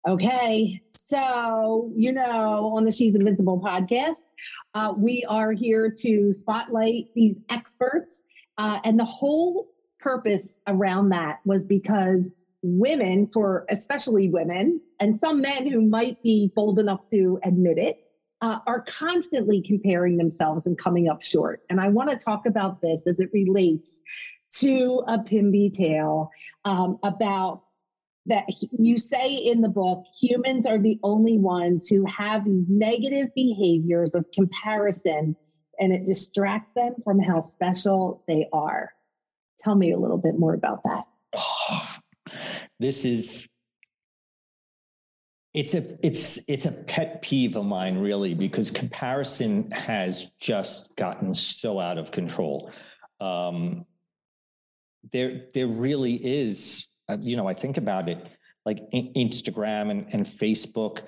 [0.09, 0.81] Okay.
[0.97, 4.25] So, you know, on the She's Invincible podcast,
[4.75, 8.23] uh, we are here to spotlight these experts.
[8.59, 9.69] Uh, and the whole
[10.01, 12.31] purpose around that was because
[12.63, 18.06] women, for especially women, and some men who might be bold enough to admit it,
[18.41, 21.63] uh, are constantly comparing themselves and coming up short.
[21.71, 24.03] And I want to talk about this as it relates
[24.59, 26.31] to a Pimby tale
[26.65, 27.63] um, about
[28.27, 28.45] that
[28.77, 34.15] you say in the book humans are the only ones who have these negative behaviors
[34.15, 35.37] of comparison
[35.79, 38.93] and it distracts them from how special they are.
[39.61, 41.05] Tell me a little bit more about that.
[42.79, 43.49] This is
[45.57, 51.35] it's a it's it's a pet peeve of mine really because comparison has just gotten
[51.35, 52.71] so out of control.
[53.21, 53.87] Um,
[55.13, 58.27] there there really is uh, you know i think about it
[58.65, 61.03] like instagram and, and facebook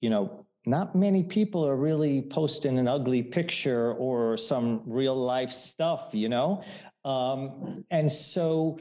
[0.00, 5.50] you know not many people are really posting an ugly picture or some real life
[5.50, 6.62] stuff you know?
[7.04, 8.78] Um, and so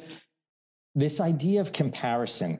[0.93, 2.59] this idea of comparison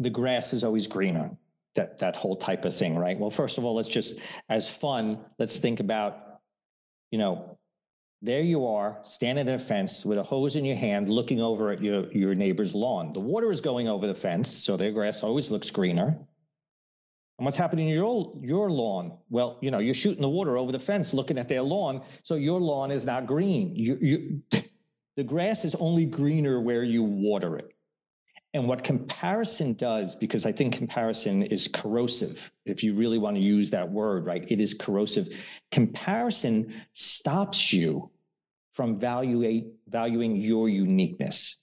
[0.00, 1.30] the grass is always greener.
[1.76, 3.16] That that whole type of thing right?
[3.16, 4.16] Well first of all let's just
[4.48, 6.40] as fun let's think about
[7.12, 7.58] you know
[8.22, 11.70] there you are standing at a fence with a hose in your hand looking over
[11.70, 13.12] at your your neighbor's lawn.
[13.12, 16.06] The water is going over the fence so their grass always looks greener.
[17.38, 19.18] And what's happening in your your lawn?
[19.28, 22.34] Well you know you're shooting the water over the fence looking at their lawn so
[22.34, 23.76] your lawn is not green.
[23.76, 24.42] You, you
[25.16, 27.70] the grass is only greener where you water it
[28.52, 33.42] and what comparison does, because I think comparison is corrosive, if you really want to
[33.42, 34.44] use that word, right?
[34.48, 35.28] It is corrosive.
[35.70, 38.10] Comparison stops you
[38.72, 41.58] from valuing, valuing your uniqueness.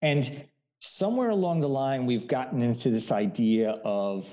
[0.00, 0.44] And
[0.78, 4.26] somewhere along the line, we've gotten into this idea of,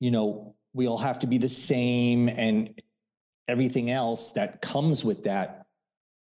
[0.00, 2.78] you know, we all have to be the same and
[3.48, 5.66] everything else that comes with that.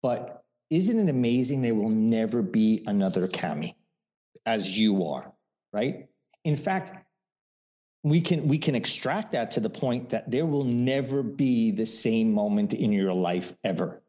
[0.01, 3.75] But isn't it amazing there will never be another Cami?
[4.45, 5.31] As you are,
[5.73, 6.07] right?
[6.43, 7.05] In fact,
[8.03, 11.85] we can we can extract that to the point that there will never be the
[11.85, 14.01] same moment in your life ever.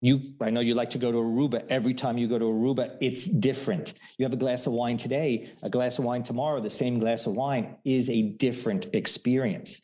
[0.00, 1.64] You, I know you like to go to Aruba.
[1.70, 3.94] Every time you go to Aruba, it's different.
[4.18, 7.26] You have a glass of wine today, a glass of wine tomorrow, the same glass
[7.26, 9.80] of wine is a different experience.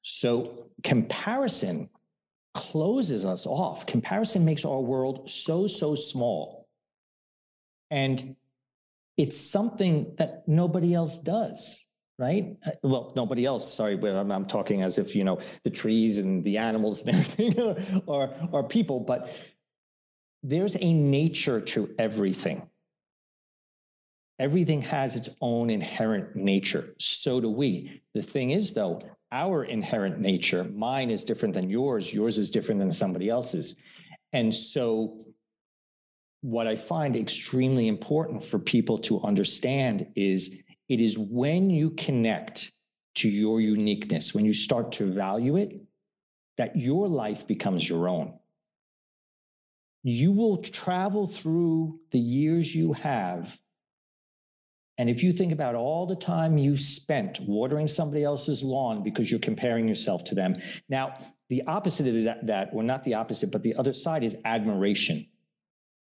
[0.00, 1.90] So comparison
[2.54, 3.84] closes us off.
[3.84, 6.57] Comparison makes our world so, so small
[7.90, 8.36] and
[9.16, 11.84] it's something that nobody else does,
[12.18, 12.56] right?
[12.64, 16.18] Uh, well, nobody else, sorry, but I'm, I'm talking as if, you know, the trees
[16.18, 19.28] and the animals and everything are, are people, but
[20.42, 22.68] there's a nature to everything.
[24.38, 26.94] Everything has its own inherent nature.
[27.00, 28.02] So do we.
[28.14, 32.78] The thing is, though, our inherent nature, mine is different than yours, yours is different
[32.78, 33.74] than somebody else's.
[34.32, 35.24] And so
[36.40, 40.54] what I find extremely important for people to understand is
[40.88, 42.70] it is when you connect
[43.16, 45.80] to your uniqueness, when you start to value it,
[46.56, 48.34] that your life becomes your own.
[50.04, 53.48] You will travel through the years you have.
[54.96, 59.30] And if you think about all the time you spent watering somebody else's lawn because
[59.30, 60.56] you're comparing yourself to them.
[60.88, 61.18] Now,
[61.48, 65.26] the opposite is that, that or not the opposite, but the other side is admiration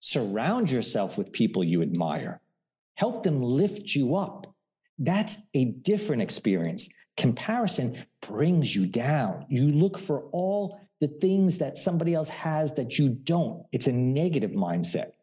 [0.05, 2.39] Surround yourself with people you admire.
[2.93, 4.45] Help them lift you up.
[4.99, 6.87] That's a different experience.
[7.17, 9.47] Comparison brings you down.
[9.49, 13.63] You look for all the things that somebody else has that you don't.
[13.71, 15.13] It's a negative mindset.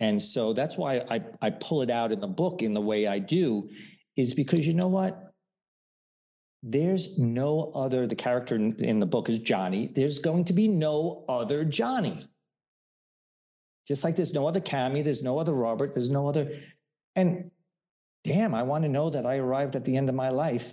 [0.00, 3.06] And so that's why I, I pull it out in the book in the way
[3.06, 3.70] I do,
[4.18, 5.32] is because you know what?
[6.62, 9.90] There's no other, the character in the book is Johnny.
[9.96, 12.18] There's going to be no other Johnny.
[13.86, 16.60] Just like there's no other Cami, there's no other Robert, there's no other.
[17.16, 17.50] And
[18.24, 20.64] damn, I want to know that I arrived at the end of my life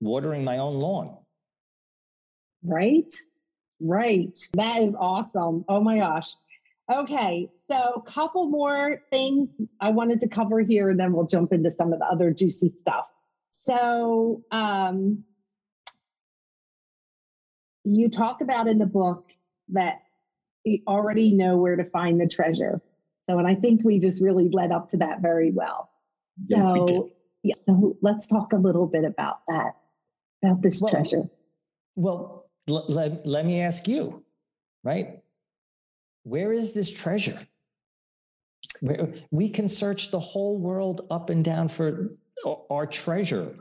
[0.00, 1.16] watering my own lawn.
[2.64, 3.12] Right?
[3.80, 4.36] Right.
[4.54, 5.64] That is awesome.
[5.68, 6.34] Oh my gosh.
[6.92, 11.52] Okay, so a couple more things I wanted to cover here, and then we'll jump
[11.52, 13.06] into some of the other juicy stuff.
[13.50, 15.24] So, um,
[17.82, 19.26] you talk about in the book
[19.70, 20.02] that
[20.66, 22.82] we already know where to find the treasure.
[23.30, 25.88] So, and I think we just really led up to that very well.
[26.50, 27.10] So,
[27.42, 29.76] yeah, so let's talk a little bit about that,
[30.44, 31.22] about this well, treasure.
[31.94, 34.24] Well, l- let, let me ask you,
[34.82, 35.22] right?
[36.24, 37.46] Where is this treasure?
[38.80, 42.10] Where, we can search the whole world up and down for
[42.68, 43.54] our treasure.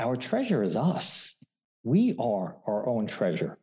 [0.00, 1.36] Our treasure is us.
[1.84, 3.59] We are our own treasure.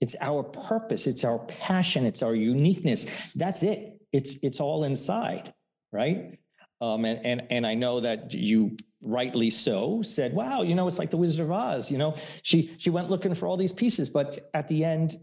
[0.00, 3.06] It's our purpose, it's our passion, it's our uniqueness.
[3.34, 4.00] That's it.
[4.12, 5.54] It's it's all inside,
[5.92, 6.38] right?
[6.80, 10.98] Um, and and and I know that you rightly so, said, "Wow, you know, it's
[10.98, 14.08] like the Wizard of Oz." You know, she she went looking for all these pieces,
[14.10, 15.18] but at the end,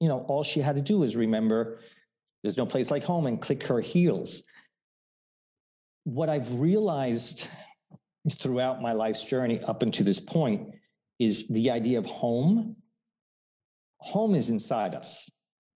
[0.00, 1.80] you know, all she had to do was remember,
[2.42, 4.44] "There's no place like home," and click her heels.
[6.04, 7.46] What I've realized
[8.38, 10.68] throughout my life's journey up until this point
[11.18, 12.76] is the idea of home.
[14.02, 15.30] Home is inside us.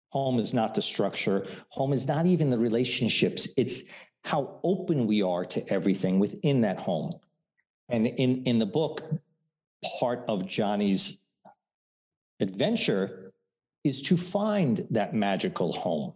[0.09, 1.47] Home is not the structure.
[1.69, 3.47] Home is not even the relationships.
[3.57, 3.81] It's
[4.23, 7.19] how open we are to everything within that home.
[7.89, 9.01] And in, in the book,
[9.99, 11.17] part of Johnny's
[12.39, 13.33] adventure
[13.83, 16.13] is to find that magical home.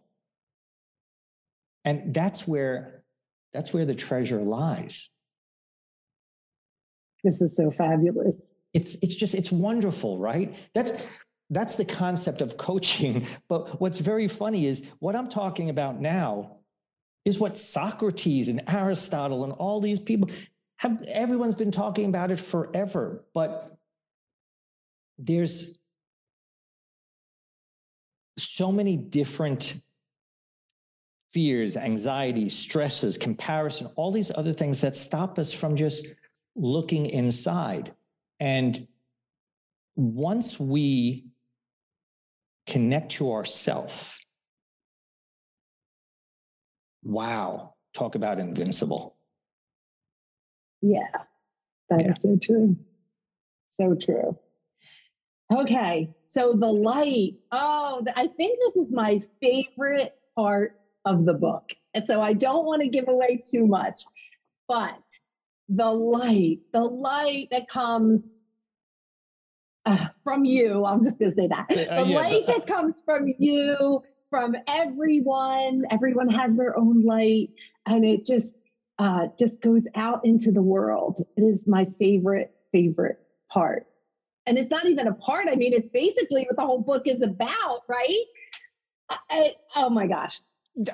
[1.84, 3.04] And that's where
[3.54, 5.10] that's where the treasure lies.
[7.24, 8.36] This is so fabulous.
[8.74, 10.54] It's it's just it's wonderful, right?
[10.76, 10.92] That's
[11.50, 13.28] that's the concept of coaching.
[13.48, 16.58] But what's very funny is what I'm talking about now
[17.26, 20.30] is what Socrates and Aristotle and all these people
[20.78, 23.78] have everyone's been talking about it forever, but
[25.18, 25.78] there's
[28.38, 29.82] so many different
[31.34, 36.08] fears, anxieties, stresses, comparison, all these other things that stop us from just
[36.56, 37.94] looking inside.
[38.40, 38.88] And
[39.96, 41.26] once we
[42.68, 44.20] connect to ourself,
[47.04, 49.16] wow, talk about invincible.
[50.82, 51.08] Yeah,
[51.90, 52.12] that yeah.
[52.12, 52.78] is so true.
[53.70, 54.38] So true.
[55.54, 57.36] Okay, so the light.
[57.52, 61.74] Oh, I think this is my favorite part of the book.
[61.94, 64.02] And so I don't want to give away too much,
[64.68, 65.02] but
[65.70, 68.42] the light, the light that comes
[69.88, 71.66] uh, from you, I'm just going to say that.
[71.70, 72.18] Uh, the yeah.
[72.18, 77.50] light that comes from you, from everyone, everyone has their own light,
[77.86, 78.56] and it just
[79.00, 81.22] uh, just goes out into the world.
[81.36, 83.20] It is my favorite, favorite
[83.50, 83.88] part.
[84.46, 85.48] And it's not even a part.
[85.50, 88.24] I mean, it's basically what the whole book is about, right?
[89.30, 90.42] I, oh my gosh.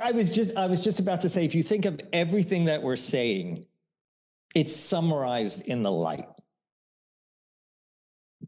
[0.01, 2.81] I was just I was just about to say if you think of everything that
[2.81, 3.65] we're saying,
[4.55, 6.27] it's summarized in the light.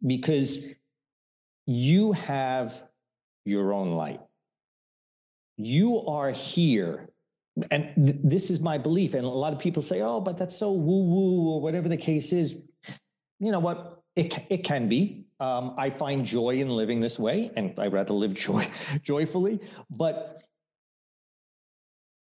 [0.06, 0.66] Because
[1.66, 2.82] you have
[3.46, 4.22] your own light.
[5.58, 7.10] You are here
[7.72, 9.14] and th- this is my belief.
[9.14, 11.98] And a lot of people say, "Oh, but that's so woo woo," or whatever the
[11.98, 12.56] case is.
[13.40, 14.02] You know what?
[14.16, 15.26] It it can be.
[15.40, 18.70] Um, I find joy in living this way, and I rather live joy
[19.02, 19.60] joyfully.
[19.90, 20.44] But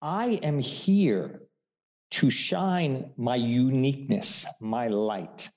[0.01, 1.41] I am here
[2.11, 5.49] to shine my uniqueness, my light.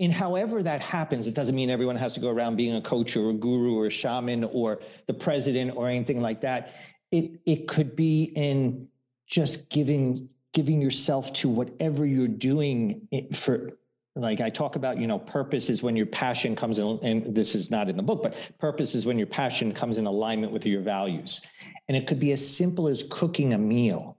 [0.00, 3.16] And however that happens, it doesn't mean everyone has to go around being a coach
[3.16, 6.72] or a guru or a shaman or the president or anything like that
[7.10, 8.88] it it could be in
[9.26, 13.72] just giving giving yourself to whatever you're doing for
[14.16, 17.54] like I talk about, you know, purpose is when your passion comes in, and this
[17.54, 20.66] is not in the book, but purpose is when your passion comes in alignment with
[20.66, 21.40] your values.
[21.86, 24.16] And it could be as simple as cooking a meal.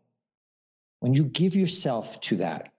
[1.02, 2.72] When you give yourself to that,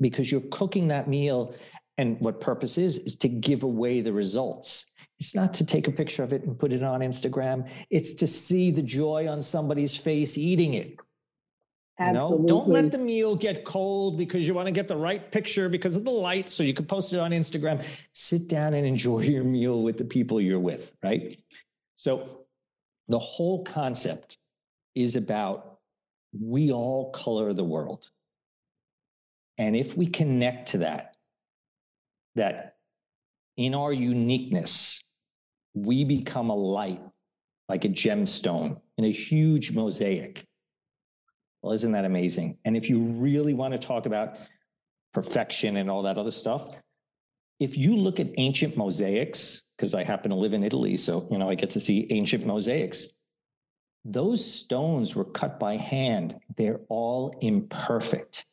[0.00, 1.56] because you're cooking that meal,
[1.98, 4.84] and what purpose is, is to give away the results.
[5.20, 7.68] It's not to take a picture of it and put it on Instagram.
[7.90, 10.96] It's to see the joy on somebody's face eating it.
[11.98, 12.48] Absolutely.
[12.48, 15.94] Don't let the meal get cold because you want to get the right picture because
[15.94, 17.86] of the light so you can post it on Instagram.
[18.12, 21.38] Sit down and enjoy your meal with the people you're with, right?
[21.94, 22.40] So
[23.08, 24.38] the whole concept
[24.96, 25.78] is about
[26.38, 28.04] we all color the world.
[29.56, 31.13] And if we connect to that,
[32.34, 32.76] that
[33.56, 35.02] in our uniqueness,
[35.74, 37.00] we become a light,
[37.68, 40.44] like a gemstone in a huge mosaic.
[41.62, 42.58] Well, isn't that amazing?
[42.64, 44.36] And if you really want to talk about
[45.12, 46.68] perfection and all that other stuff,
[47.60, 51.38] if you look at ancient mosaics, because I happen to live in Italy, so you
[51.38, 53.06] know I get to see ancient mosaics.
[54.04, 56.36] Those stones were cut by hand.
[56.56, 58.44] They're all imperfect.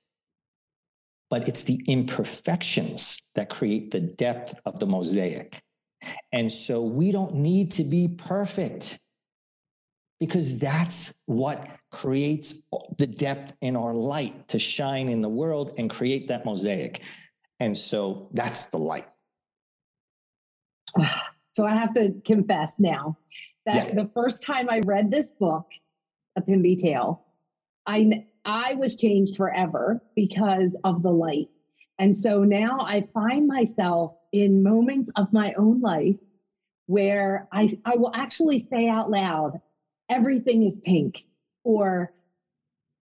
[1.32, 5.60] But it's the imperfections that create the depth of the mosaic.
[6.32, 9.00] And so we don't need to be perfect
[10.20, 12.54] because that's what creates
[13.00, 17.02] the depth in our light to shine in the world and create that mosaic.
[17.60, 19.08] And so that's the light.
[21.54, 23.18] So I have to confess now
[23.66, 23.94] that yeah.
[23.94, 25.70] the first time I read this book,
[26.38, 27.26] A Pimby Tale,
[27.86, 31.50] I I was changed forever because of the light.
[32.00, 36.18] And so now I find myself in moments of my own life
[36.88, 39.62] where I, I will actually say out loud,
[40.10, 41.24] everything is pink,
[41.64, 42.12] or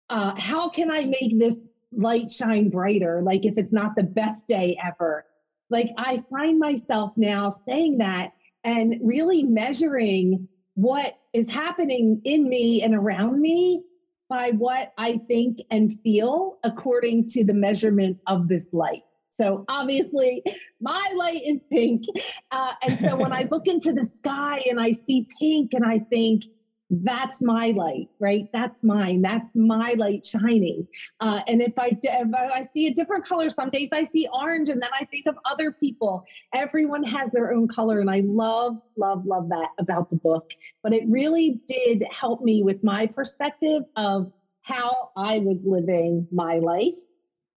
[0.10, 4.48] uh, how can I make this light shine brighter, like if it's not the best
[4.48, 5.26] day ever.
[5.70, 8.34] Like I find myself now saying that
[8.64, 13.84] and really measuring what is happening in me and around me
[14.30, 19.04] by what I think and feel according to the measurement of this light.
[19.30, 20.44] So obviously,
[20.82, 22.04] my light is pink.
[22.52, 26.00] Uh, and so when I look into the sky and I see pink and I
[26.00, 26.46] think,
[26.90, 28.48] that's my light, right?
[28.54, 29.22] That's mine.
[29.22, 30.88] That's my light shining.
[31.20, 34.70] Uh, and if I, if I see a different color, some days I see orange
[34.70, 36.24] and then I think of other people.
[36.54, 38.00] Everyone has their own color.
[38.00, 40.52] And I love, love, love that about the book.
[40.82, 44.32] But it really did help me with my perspective of
[44.62, 46.96] how I was living my life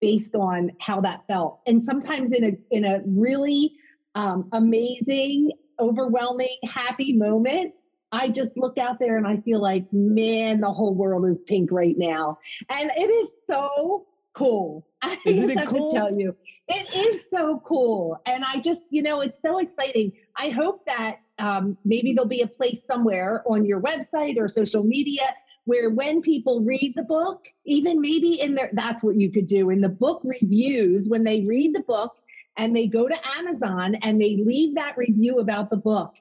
[0.00, 1.60] based on how that felt.
[1.66, 3.72] And sometimes in a, in a really
[4.14, 7.74] um, amazing, overwhelming, happy moment,
[8.12, 11.70] I just look out there and I feel like, man, the whole world is pink
[11.70, 12.38] right now.
[12.68, 14.86] And it is so cool.
[15.02, 15.90] I Isn't just it have cool?
[15.90, 16.36] to tell you,
[16.68, 18.20] it is so cool.
[18.26, 20.12] And I just, you know, it's so exciting.
[20.36, 24.84] I hope that um, maybe there'll be a place somewhere on your website or social
[24.84, 25.22] media
[25.64, 29.70] where when people read the book, even maybe in their, that's what you could do
[29.70, 32.16] in the book reviews, when they read the book
[32.56, 36.14] and they go to Amazon and they leave that review about the book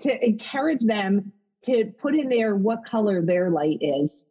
[0.00, 1.32] to encourage them
[1.64, 4.24] to put in there what color their light is.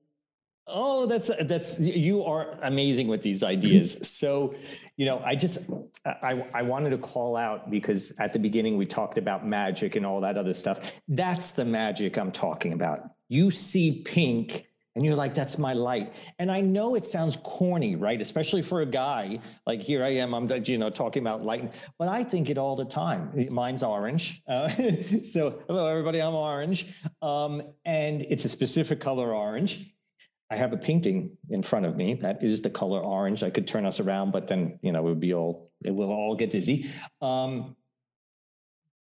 [0.68, 3.52] Oh, that's that's you are amazing with these mm-hmm.
[3.52, 3.98] ideas.
[4.04, 4.56] So,
[4.98, 5.60] you know, I just
[6.06, 10.06] I I wanted to call out because at the beginning we talked about magic and
[10.06, 10.80] all that other stuff.
[11.08, 13.12] That's the magic I'm talking about.
[13.30, 14.66] You see pink
[14.96, 16.14] and you're like that's my light.
[16.40, 18.20] And I know it sounds corny, right?
[18.20, 22.08] Especially for a guy like here I am I'm you know talking about light, but
[22.08, 23.48] I think it all the time.
[23.52, 24.42] Mine's orange.
[24.56, 24.70] Uh,
[25.24, 26.88] so, hello everybody, I'm orange.
[27.22, 29.96] Um, and it's a specific color orange
[30.52, 33.42] I have a painting in front of me that is the color orange.
[33.42, 36.12] I could turn us around, but then you know it would be all it will
[36.12, 36.92] all get dizzy.
[37.22, 37.76] Um,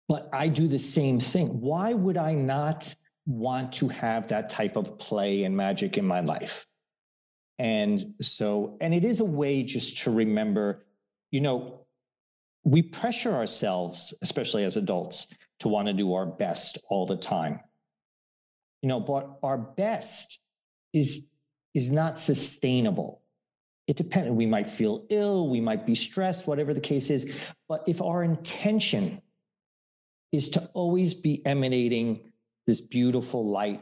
[0.08, 1.62] but I do the same thing.
[1.62, 2.94] Why would I not
[3.30, 6.66] want to have that type of play and magic in my life?
[7.60, 10.86] And so, and it is a way just to remember,
[11.30, 11.86] you know,
[12.64, 15.28] we pressure ourselves, especially as adults,
[15.60, 17.60] to want to do our best all the time.
[18.82, 20.40] You know, but our best
[20.94, 21.30] is
[21.76, 23.22] is not sustainable.
[23.88, 24.32] It depends.
[24.32, 27.32] We might feel ill, we might be stressed, whatever the case is.
[27.68, 29.22] But if our intention
[30.32, 32.29] is to always be emanating
[32.70, 33.82] this beautiful light,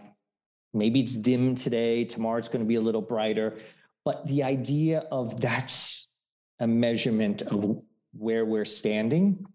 [0.74, 3.60] maybe it's dim today, tomorrow it's going to be a little brighter,
[4.06, 6.08] but the idea of that's
[6.62, 7.82] a measurement of
[8.14, 9.46] where we're standing.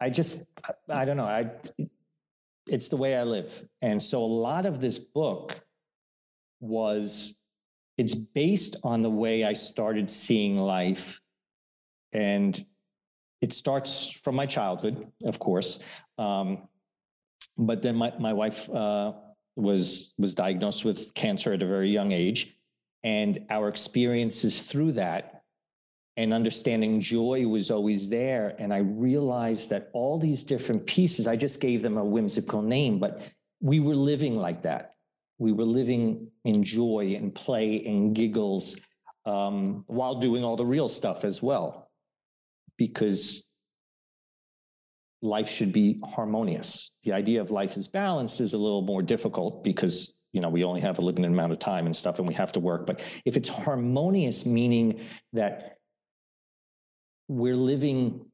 [0.00, 0.38] I just,
[0.88, 1.24] I don't know.
[1.24, 1.50] I,
[2.66, 3.52] it's the way I live.
[3.82, 5.60] And so a lot of this book
[6.60, 7.34] was
[7.98, 11.20] it's based on the way I started seeing life.
[12.14, 12.58] And
[13.42, 15.78] it starts from my childhood, of course.
[16.16, 16.69] Um,
[17.66, 19.12] but then my, my wife uh,
[19.56, 22.56] was was diagnosed with cancer at a very young age.
[23.02, 25.42] And our experiences through that
[26.16, 28.54] and understanding joy was always there.
[28.58, 32.98] And I realized that all these different pieces, I just gave them a whimsical name,
[32.98, 33.22] but
[33.60, 34.96] we were living like that
[35.40, 38.76] we were living in joy and play and giggles
[39.24, 41.90] um, while doing all the real stuff as well,
[42.76, 43.46] because
[45.22, 46.90] life should be harmonious.
[47.04, 50.64] The idea of life is balanced is a little more difficult because you know we
[50.64, 52.86] only have a limited amount of time and stuff, and we have to work.
[52.86, 55.78] But if it's harmonious, meaning that
[57.28, 58.26] we're living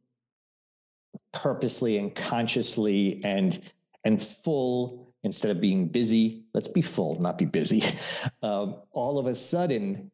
[1.32, 3.60] purposely and consciously and
[4.04, 7.84] and full instead of being busy, let's be full, not be busy.
[8.42, 10.10] Um, all of a sudden,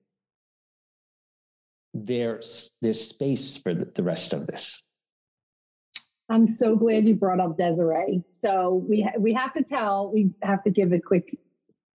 [1.92, 4.82] there's there's space for the, the rest of this.
[6.32, 8.24] I'm so glad you brought up Desiree.
[8.40, 11.38] So we ha- we have to tell, we have to give a quick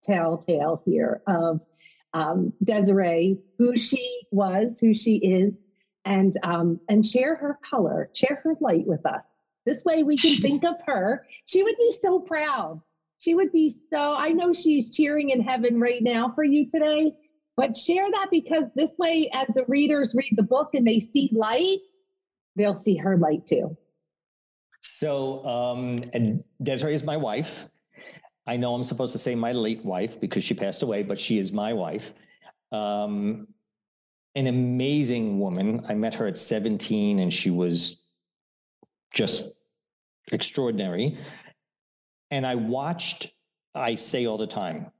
[0.03, 1.61] telltale here of
[2.13, 5.63] um, Desiree, who she was, who she is,
[6.05, 9.25] and um, and share her color, share her light with us.
[9.67, 11.25] This way we can think of her.
[11.47, 12.83] She would be so proud.
[13.19, 17.13] She would be so, I know she's cheering in heaven right now for you today,
[17.57, 21.31] but share that because this way, as the readers read the book and they see
[21.33, 21.79] light,
[22.57, 23.77] they'll see her light too.
[24.85, 27.65] So, um, and Desiree is my wife.
[28.47, 31.39] I know I'm supposed to say my late wife because she passed away, but she
[31.39, 32.13] is my wife.
[32.71, 33.49] Um,
[34.35, 35.87] an amazing woman.
[35.89, 38.03] I met her at 17 and she was
[39.13, 39.45] just
[40.31, 41.19] extraordinary.
[42.31, 43.31] And I watched,
[43.75, 44.91] I say all the time,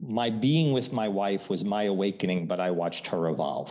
[0.00, 3.70] my being with my wife was my awakening, but I watched her evolve.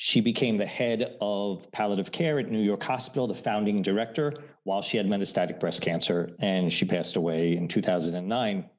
[0.00, 4.32] She became the head of palliative care at New York Hospital, the founding director,
[4.62, 8.70] while she had metastatic breast cancer, and she passed away in 2009.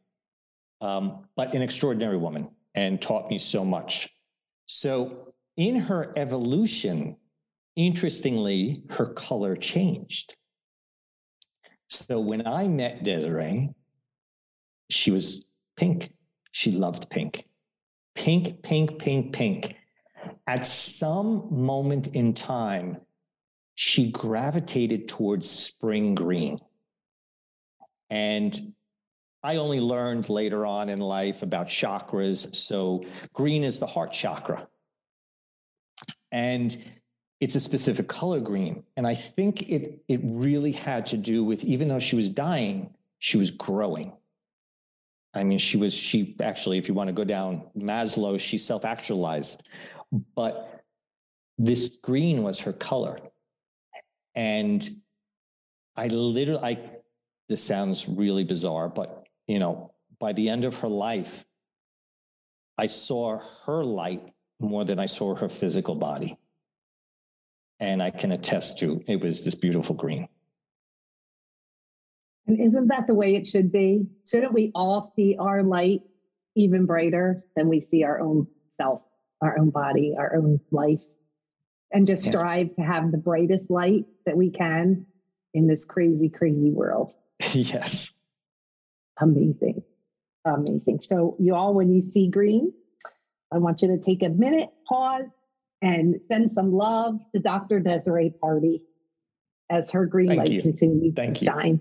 [0.79, 4.07] Um, but an extraordinary woman and taught me so much.
[4.65, 7.17] So, in her evolution,
[7.75, 10.33] interestingly, her color changed.
[11.89, 13.71] So, when I met Desiree,
[14.89, 15.43] she was
[15.75, 16.13] pink.
[16.53, 17.43] She loved pink.
[18.15, 19.75] Pink, pink, pink, pink.
[20.47, 22.97] At some moment in time,
[23.75, 26.59] she gravitated towards spring green.
[28.09, 28.73] And
[29.41, 32.53] I only learned later on in life about chakras.
[32.53, 34.67] So, green is the heart chakra.
[36.31, 36.77] And
[37.39, 38.83] it's a specific color green.
[38.97, 42.93] And I think it, it really had to do with, even though she was dying,
[43.19, 44.13] she was growing.
[45.33, 48.83] I mean, she was, she actually, if you want to go down Maslow, she self
[48.83, 49.63] actualized.
[50.11, 50.83] But
[51.57, 53.19] this green was her color.
[54.35, 54.87] And
[55.95, 56.79] I literally, I,
[57.49, 61.45] this sounds really bizarre, but you know, by the end of her life,
[62.77, 64.23] I saw her light
[64.59, 66.37] more than I saw her physical body.
[67.79, 70.27] And I can attest to it was this beautiful green.
[72.47, 74.07] And isn't that the way it should be?
[74.27, 76.01] Shouldn't we all see our light
[76.55, 79.01] even brighter than we see our own self,
[79.41, 81.03] our own body, our own life?
[81.91, 82.31] And just yeah.
[82.31, 85.07] strive to have the brightest light that we can
[85.53, 87.13] in this crazy, crazy world.
[87.53, 88.11] yes.
[89.19, 89.83] Amazing.
[90.45, 90.99] Amazing.
[90.99, 92.71] So, you all, when you see green,
[93.51, 95.31] I want you to take a minute, pause,
[95.81, 97.79] and send some love to Dr.
[97.79, 98.81] Desiree Pardi
[99.69, 100.61] as her green Thank light you.
[100.61, 101.51] continues Thank to you.
[101.51, 101.79] shine.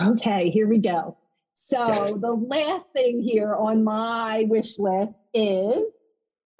[0.00, 1.16] Okay, here we go.
[1.52, 5.96] So the last thing here on my wish list is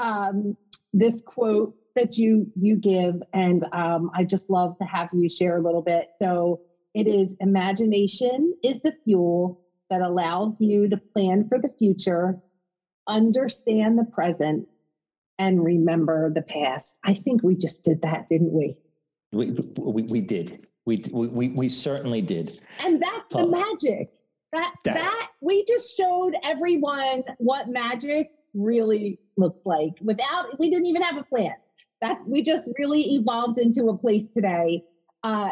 [0.01, 0.57] um,
[0.93, 5.59] this quote that you you give, and um, I just love to have you share
[5.59, 6.09] a little bit.
[6.19, 6.61] So
[6.95, 12.39] it is imagination is the fuel that allows you to plan for the future,
[13.07, 14.67] understand the present,
[15.39, 16.99] and remember the past.
[17.05, 18.77] I think we just did that, didn't we?
[19.33, 20.67] We we, we did.
[20.87, 22.61] We, we we certainly did.
[22.85, 24.09] And that's the magic.
[24.53, 30.87] That, that that we just showed everyone what magic really looks like without we didn't
[30.87, 31.55] even have a plan.
[32.01, 34.85] That we just really evolved into a place today.
[35.23, 35.51] Uh,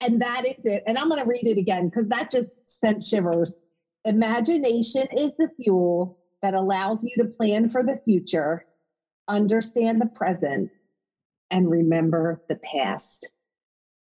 [0.00, 0.82] and that is it.
[0.86, 3.60] And I'm going to read it again because that just sent shivers.
[4.04, 8.66] Imagination is the fuel that allows you to plan for the future,
[9.28, 10.70] understand the present,
[11.50, 13.28] and remember the past.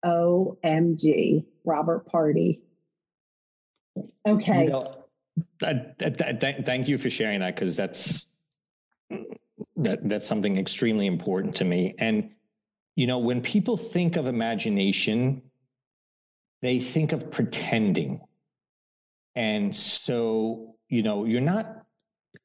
[0.05, 2.59] OMG, Robert Pardi.
[4.25, 4.63] Okay.
[4.63, 4.99] You know,
[5.62, 8.28] thank you for sharing that because that's
[9.78, 11.95] that that's something extremely important to me.
[11.99, 12.32] And
[12.95, 15.41] you know, when people think of imagination,
[16.62, 18.22] they think of pretending.
[19.36, 21.84] And so, you know, you're not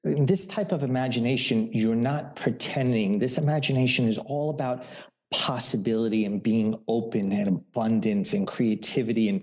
[0.05, 3.19] in this type of imagination, you're not pretending.
[3.19, 4.85] This imagination is all about
[5.31, 9.43] possibility and being open and abundance and creativity and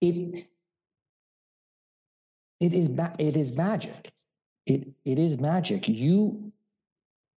[0.00, 0.46] it
[2.60, 4.12] it is it is magic.
[4.66, 5.88] It it is magic.
[5.88, 6.52] You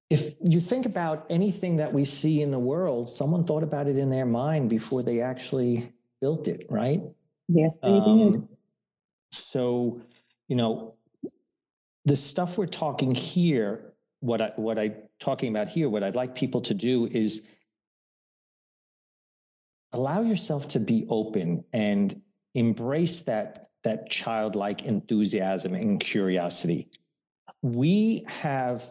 [0.10, 3.98] if you think about anything that we see in the world someone thought about it
[3.98, 5.92] in their mind before they actually
[6.22, 7.02] built it right?
[7.50, 8.48] Yes they um, did
[9.32, 10.02] so
[10.48, 10.96] you know
[12.06, 16.36] the stuff we're talking here what i what i talking about here what i'd like
[16.36, 17.42] people to do is
[19.94, 22.22] allow yourself to be open and
[22.58, 26.90] embrace that that childlike enthusiasm and curiosity.
[27.62, 28.90] We have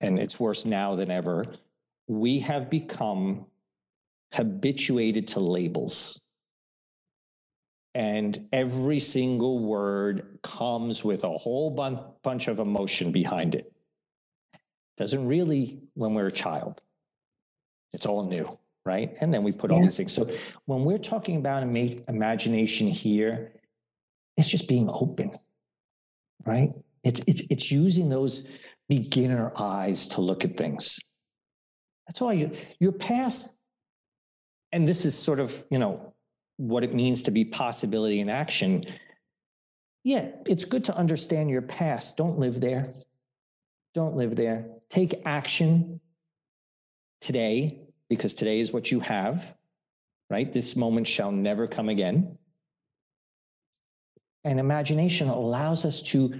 [0.00, 1.44] and it's worse now than ever
[2.06, 3.46] we have become
[4.32, 6.20] habituated to labels.
[7.94, 13.72] And every single word comes with a whole bun- bunch of emotion behind it.
[14.96, 16.80] Doesn't really when we're a child.
[17.92, 19.14] It's all new right?
[19.20, 19.76] And then we put yeah.
[19.76, 20.12] all these things.
[20.12, 20.30] So
[20.66, 23.52] when we're talking about ima- imagination here,
[24.36, 25.32] it's just being open,
[26.46, 26.72] right?
[27.04, 28.42] It's it's it's using those
[28.88, 30.98] beginner eyes to look at things.
[32.06, 33.54] That's why you your past,
[34.72, 36.14] and this is sort of you know
[36.56, 38.84] what it means to be possibility in action.
[40.04, 42.16] Yeah, it's good to understand your past.
[42.16, 42.86] Don't live there.
[43.94, 44.66] Don't live there.
[44.88, 46.00] Take action
[47.20, 47.79] today
[48.10, 49.42] because today is what you have,
[50.28, 50.52] right?
[50.52, 52.36] This moment shall never come again.
[54.44, 56.38] And imagination allows us to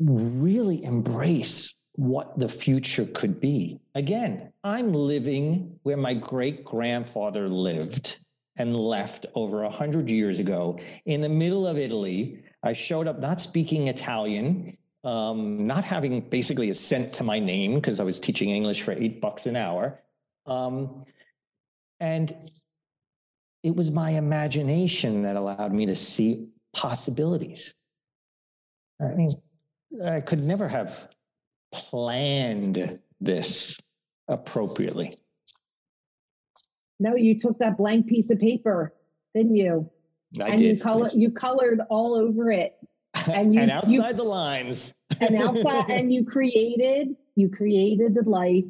[0.00, 3.80] really embrace what the future could be.
[3.94, 8.16] Again, I'm living where my great grandfather lived
[8.56, 12.42] and left over a hundred years ago in the middle of Italy.
[12.62, 17.74] I showed up not speaking Italian, um, not having basically a cent to my name
[17.74, 20.00] because I was teaching English for eight bucks an hour.
[20.46, 21.04] Um,
[22.00, 22.34] and
[23.62, 27.74] it was my imagination that allowed me to see possibilities.
[29.00, 29.30] I mean,
[30.04, 30.96] I could never have
[31.72, 33.78] planned this
[34.28, 35.16] appropriately.
[36.98, 38.92] No, you took that blank piece of paper,
[39.34, 39.90] didn't you?
[40.40, 40.76] I and did.
[40.76, 42.74] you color you colored all over it.
[43.30, 44.94] And, you- and outside you- the lines.
[45.20, 48.64] And outside and you created you created the life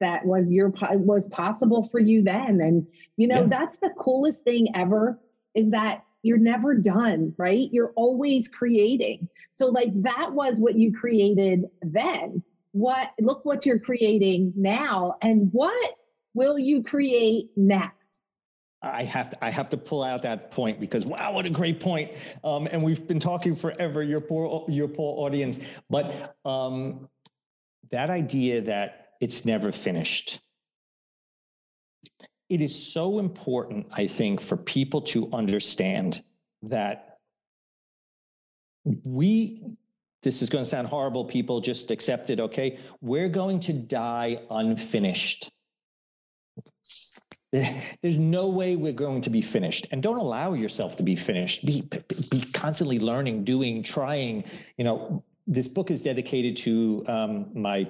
[0.00, 2.60] that was your was possible for you then.
[2.60, 2.86] And
[3.16, 3.48] you know, Yeah.
[3.48, 5.20] that's the coolest thing ever
[5.54, 7.68] is that you're never done, right?
[7.72, 9.28] You're always creating.
[9.54, 12.42] So like that was what you created then.
[12.72, 15.94] What look what you're creating now and what
[16.34, 18.20] will you create next?
[18.82, 21.80] I have to, I have to pull out that point because wow, what a great
[21.80, 22.12] point.
[22.42, 25.58] Um, and we've been talking forever, your poor your poor audience.
[25.90, 27.08] But um,
[27.90, 30.40] that idea that it's never finished.
[32.48, 36.22] It is so important, I think, for people to understand
[36.62, 37.18] that
[39.06, 39.62] we.
[40.22, 41.24] This is going to sound horrible.
[41.24, 42.40] People just accept it.
[42.40, 45.50] Okay, we're going to die unfinished.
[47.52, 49.86] There's no way we're going to be finished.
[49.90, 51.64] And don't allow yourself to be finished.
[51.64, 51.88] Be,
[52.30, 54.44] be constantly learning, doing, trying.
[54.76, 57.88] You know, this book is dedicated to um, my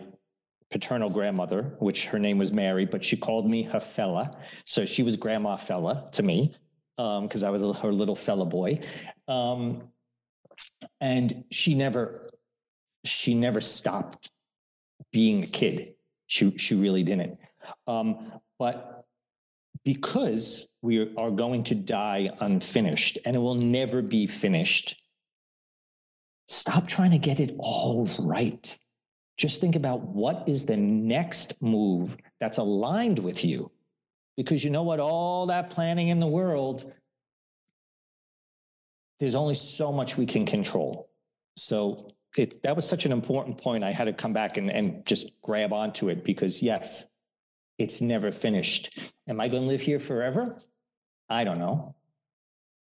[0.70, 4.36] paternal grandmother, which her name was Mary, but she called me her fella.
[4.64, 6.54] So she was Grandma Fella to me
[6.96, 8.80] because I was her little fella boy.
[9.26, 9.88] Um,
[11.00, 12.28] and she never,
[13.04, 14.30] she never stopped
[15.10, 15.94] being a kid.
[16.26, 17.38] She, she really didn't.
[17.86, 19.04] Um, but
[19.84, 24.94] because we are going to die unfinished and it will never be finished,
[26.48, 28.76] stop trying to get it all right.
[29.40, 33.70] Just think about what is the next move that's aligned with you.
[34.36, 35.00] Because you know what?
[35.00, 36.92] All that planning in the world,
[39.18, 41.08] there's only so much we can control.
[41.56, 43.82] So it, that was such an important point.
[43.82, 47.06] I had to come back and, and just grab onto it because, yes,
[47.78, 48.90] it's never finished.
[49.26, 50.54] Am I going to live here forever?
[51.30, 51.94] I don't know.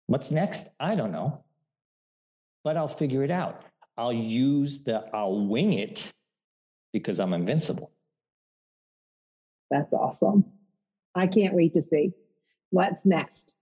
[0.06, 0.68] What's next?
[0.80, 1.44] I don't know.
[2.64, 3.64] But I'll figure it out.
[3.98, 6.10] I'll use the, I'll wing it
[6.92, 7.90] because I'm invincible.
[9.70, 10.44] That's awesome.
[11.14, 12.12] I can't wait to see
[12.70, 13.54] what's next.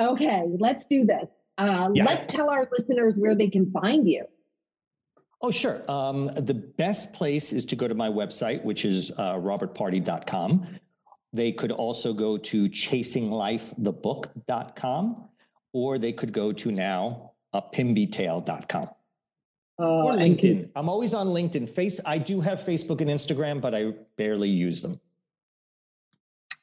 [0.00, 1.34] Okay, let's do this.
[1.58, 2.04] Uh, Yeah.
[2.04, 4.24] Let's tell our listeners where they can find you.
[5.42, 5.82] Oh, sure.
[5.90, 10.78] Um, the best place is to go to my website, which is uh, robertpardi.com.
[11.32, 15.28] They could also go to chasinglifethebook.com,
[15.72, 18.88] or they could go to now uh, pimbytale.com.
[19.80, 20.68] Uh, or LinkedIn.
[20.76, 21.68] I'm always on LinkedIn.
[21.68, 21.98] Face.
[22.04, 25.00] I do have Facebook and Instagram, but I barely use them.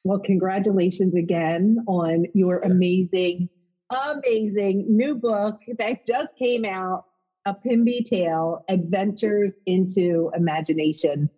[0.04, 3.50] well, congratulations again on your amazing,
[3.90, 7.06] amazing new book that just came out,
[7.46, 11.30] A Pimby Tale Adventures into Imagination.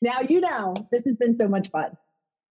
[0.00, 1.96] Now, you know, this has been so much fun.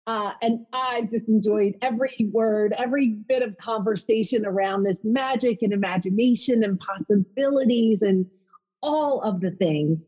[0.07, 5.73] Uh, and I just enjoyed every word, every bit of conversation around this magic and
[5.73, 8.27] imagination and possibilities and
[8.85, 10.07] all of the things.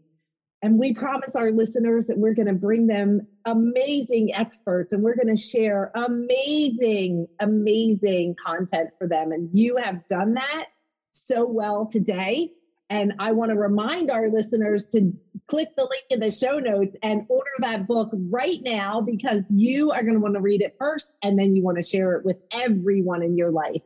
[0.63, 5.17] And we promise our listeners that we're going to bring them amazing experts and we're
[5.17, 9.33] going to share amazing, amazing content for them.
[9.33, 10.67] And you have done that
[11.13, 12.51] so well today.
[12.89, 15.13] And I want to remind our listeners to
[15.49, 19.91] click the link in the show notes and order that book right now because you
[19.91, 22.25] are going to want to read it first and then you want to share it
[22.25, 23.83] with everyone in your life.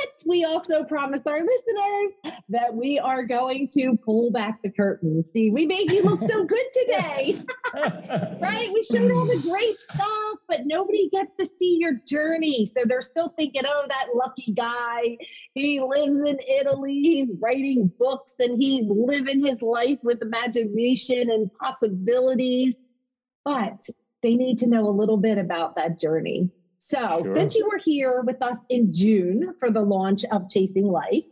[0.00, 5.24] But we also promise our listeners that we are going to pull back the curtain.
[5.32, 7.42] See, we made you look so good today,
[7.74, 8.70] right?
[8.72, 12.66] We showed all the great stuff, but nobody gets to see your journey.
[12.66, 15.18] So they're still thinking, oh, that lucky guy,
[15.54, 21.50] he lives in Italy, he's writing books, and he's living his life with imagination and
[21.60, 22.76] possibilities.
[23.44, 23.80] But
[24.22, 26.50] they need to know a little bit about that journey.
[26.86, 27.26] So, Sure.
[27.26, 31.24] since you were here with us in June for the launch of Chasing Life,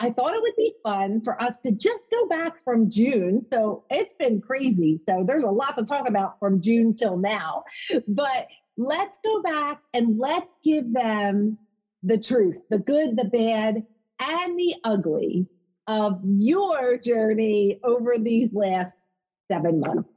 [0.00, 3.44] I thought it would be fun for us to just go back from June.
[3.52, 4.96] So, it's been crazy.
[4.96, 7.64] So, there's a lot to talk about from June till now.
[8.08, 11.58] But let's go back and let's give them
[12.02, 13.84] the truth, the good, the bad,
[14.18, 15.46] and the ugly
[15.86, 19.04] of your journey over these last
[19.52, 20.08] seven months.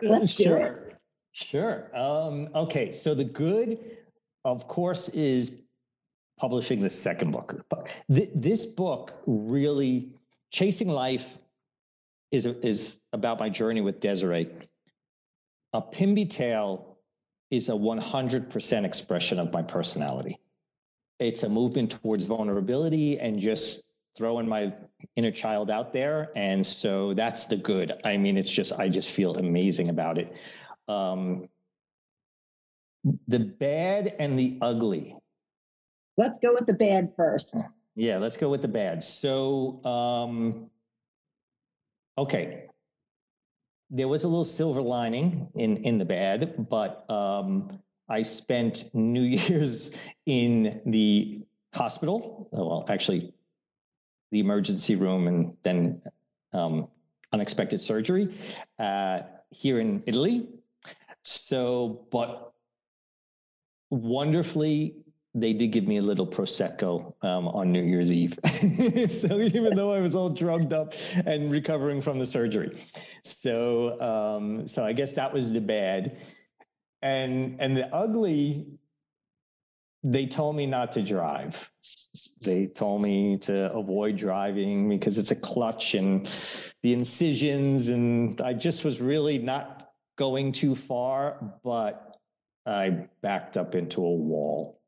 [0.00, 0.56] Let's sure.
[0.56, 0.96] do it.
[1.32, 1.96] Sure.
[1.96, 2.92] Um, okay.
[2.92, 3.78] So the good,
[4.44, 5.52] of course, is
[6.38, 7.54] publishing the second book.
[8.08, 10.10] This book really,
[10.50, 11.26] Chasing Life,
[12.30, 14.48] is, is about my journey with Desiree.
[15.72, 16.96] A Pimby Tale
[17.50, 20.38] is a 100% expression of my personality.
[21.18, 23.82] It's a movement towards vulnerability and just
[24.16, 24.72] throwing my
[25.16, 26.30] inner child out there.
[26.36, 27.92] And so that's the good.
[28.04, 30.32] I mean, it's just, I just feel amazing about it.
[30.88, 31.48] Um,
[33.28, 35.16] the bad and the ugly.
[36.16, 37.56] Let's go with the bad first.
[37.96, 39.02] Yeah, let's go with the bad.
[39.02, 40.70] So, um,
[42.18, 42.66] okay,
[43.90, 49.22] there was a little silver lining in in the bad, but um, I spent New
[49.38, 49.90] Year's
[50.26, 51.40] in the
[51.74, 52.48] hospital.
[52.52, 53.32] Well, actually,
[54.30, 56.02] the emergency room, and then
[56.52, 56.88] um,
[57.32, 58.36] unexpected surgery
[58.78, 59.20] uh,
[59.50, 60.48] here in Italy.
[61.22, 62.52] So, but
[63.90, 64.94] wonderfully,
[65.34, 68.36] they did give me a little prosecco um, on New Year's Eve.
[68.44, 72.84] so even though I was all drugged up and recovering from the surgery,
[73.22, 76.16] so um, so I guess that was the bad,
[77.02, 78.66] and and the ugly.
[80.02, 81.54] They told me not to drive.
[82.40, 86.26] They told me to avoid driving because it's a clutch and
[86.82, 92.09] the incisions, and I just was really not going too far, but
[92.66, 94.80] I backed up into a wall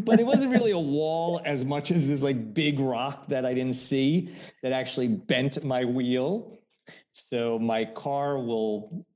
[0.00, 3.54] but it wasn't really a wall as much as this like big rock that I
[3.54, 6.58] didn't see that actually bent my wheel.
[7.12, 9.06] So my car will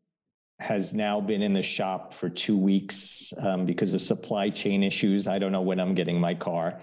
[0.59, 5.27] has now been in the shop for two weeks um, because of supply chain issues.
[5.27, 6.83] I don't know when I'm getting my car.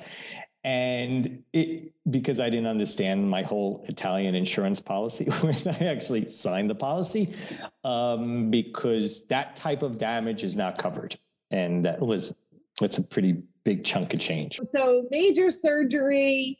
[0.64, 6.70] And it, because I didn't understand my whole Italian insurance policy when I actually signed
[6.70, 7.34] the policy,
[7.84, 11.18] um, because that type of damage is not covered
[11.52, 12.34] and that was
[12.80, 14.60] that's a pretty big chunk of change.
[14.62, 16.58] So major surgery,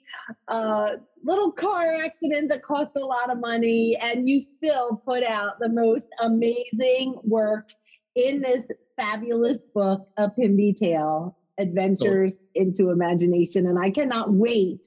[0.48, 5.60] uh, little car accident that cost a lot of money, and you still put out
[5.60, 7.70] the most amazing work
[8.16, 13.68] in this fabulous book, A Pimby Tale: Adventures into Imagination.
[13.68, 14.84] And I cannot wait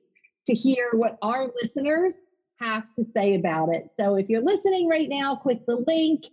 [0.46, 2.22] to hear what our listeners
[2.60, 3.90] have to say about it.
[3.98, 6.24] So if you're listening right now, click the link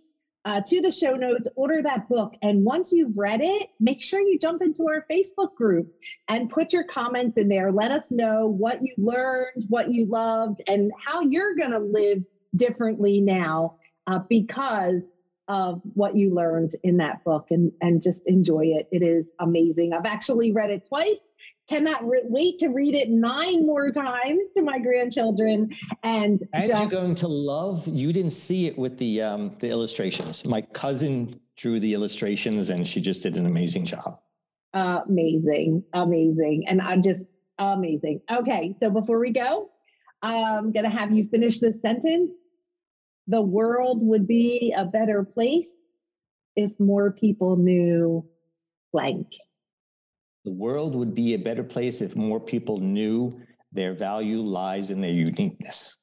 [0.45, 2.33] uh, to the show notes, order that book.
[2.41, 5.93] And once you've read it, make sure you jump into our Facebook group
[6.27, 7.71] and put your comments in there.
[7.71, 12.23] Let us know what you learned, what you loved, and how you're going to live
[12.55, 13.75] differently now
[14.07, 15.13] uh, because
[15.47, 18.87] of what you learned in that book and, and just enjoy it.
[18.91, 19.93] It is amazing.
[19.93, 21.19] I've actually read it twice
[21.69, 25.69] cannot re- wait to read it nine more times to my grandchildren.
[26.03, 27.87] And, and just, you're going to love.
[27.87, 30.45] You didn't see it with the um, the illustrations.
[30.45, 34.19] My cousin drew the illustrations, and she just did an amazing job.
[34.73, 37.25] Amazing, amazing, and I'm just
[37.57, 38.21] amazing.
[38.31, 39.69] Okay, so before we go,
[40.21, 42.31] I'm gonna have you finish this sentence.
[43.27, 45.75] The world would be a better place
[46.55, 48.25] if more people knew
[48.93, 49.27] blank.
[50.45, 53.41] The world would be a better place if more people knew
[53.73, 55.97] their value lies in their uniqueness.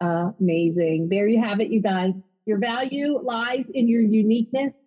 [0.00, 1.08] amazing.
[1.08, 2.14] There you have it, you guys.
[2.46, 4.80] Your value lies in your uniqueness.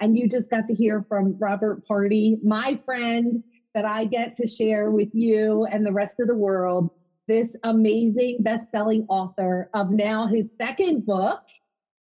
[0.00, 3.32] And you just got to hear from Robert Pardi, my friend
[3.74, 6.90] that I get to share with you and the rest of the world.
[7.26, 11.40] This amazing best-selling author of now his second book,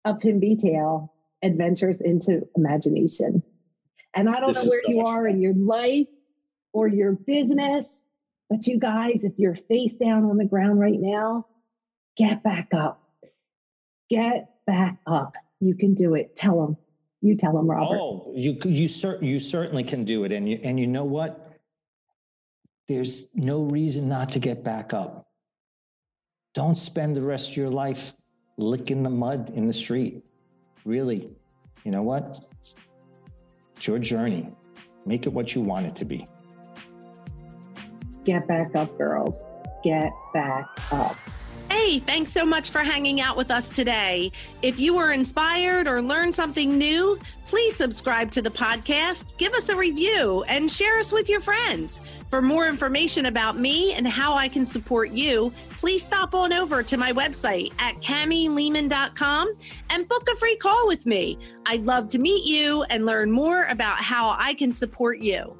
[0.05, 3.41] A Pimby Tale, Adventures into Imagination.
[4.13, 6.07] And I don't this know where you are in your life
[6.73, 8.03] or your business,
[8.49, 11.45] but you guys, if you're face down on the ground right now,
[12.17, 13.03] get back up.
[14.09, 15.33] Get back up.
[15.59, 16.35] You can do it.
[16.35, 16.77] Tell them.
[17.21, 17.97] You tell them, Robert.
[17.99, 20.31] Oh, you you cer- you certainly can do it.
[20.31, 21.48] And you and you know what?
[22.89, 25.27] There's no reason not to get back up.
[26.55, 28.13] Don't spend the rest of your life
[28.57, 30.23] licking the mud in the street.
[30.85, 31.29] Really,
[31.85, 32.43] you know what?
[33.77, 34.49] It's your journey.
[35.05, 36.25] Make it what you want it to be.
[38.25, 39.37] Get back up, girls.
[39.83, 41.15] Get back up.
[41.69, 44.31] Hey, thanks so much for hanging out with us today.
[44.63, 49.69] If you were inspired or learned something new, please subscribe to the podcast, give us
[49.69, 52.01] a review, and share us with your friends.
[52.29, 56.83] For more information about me and how I can support you, please stop on over
[56.83, 59.53] to my website at camilehman.com
[59.89, 61.39] and book a free call with me.
[61.65, 65.58] I'd love to meet you and learn more about how I can support you.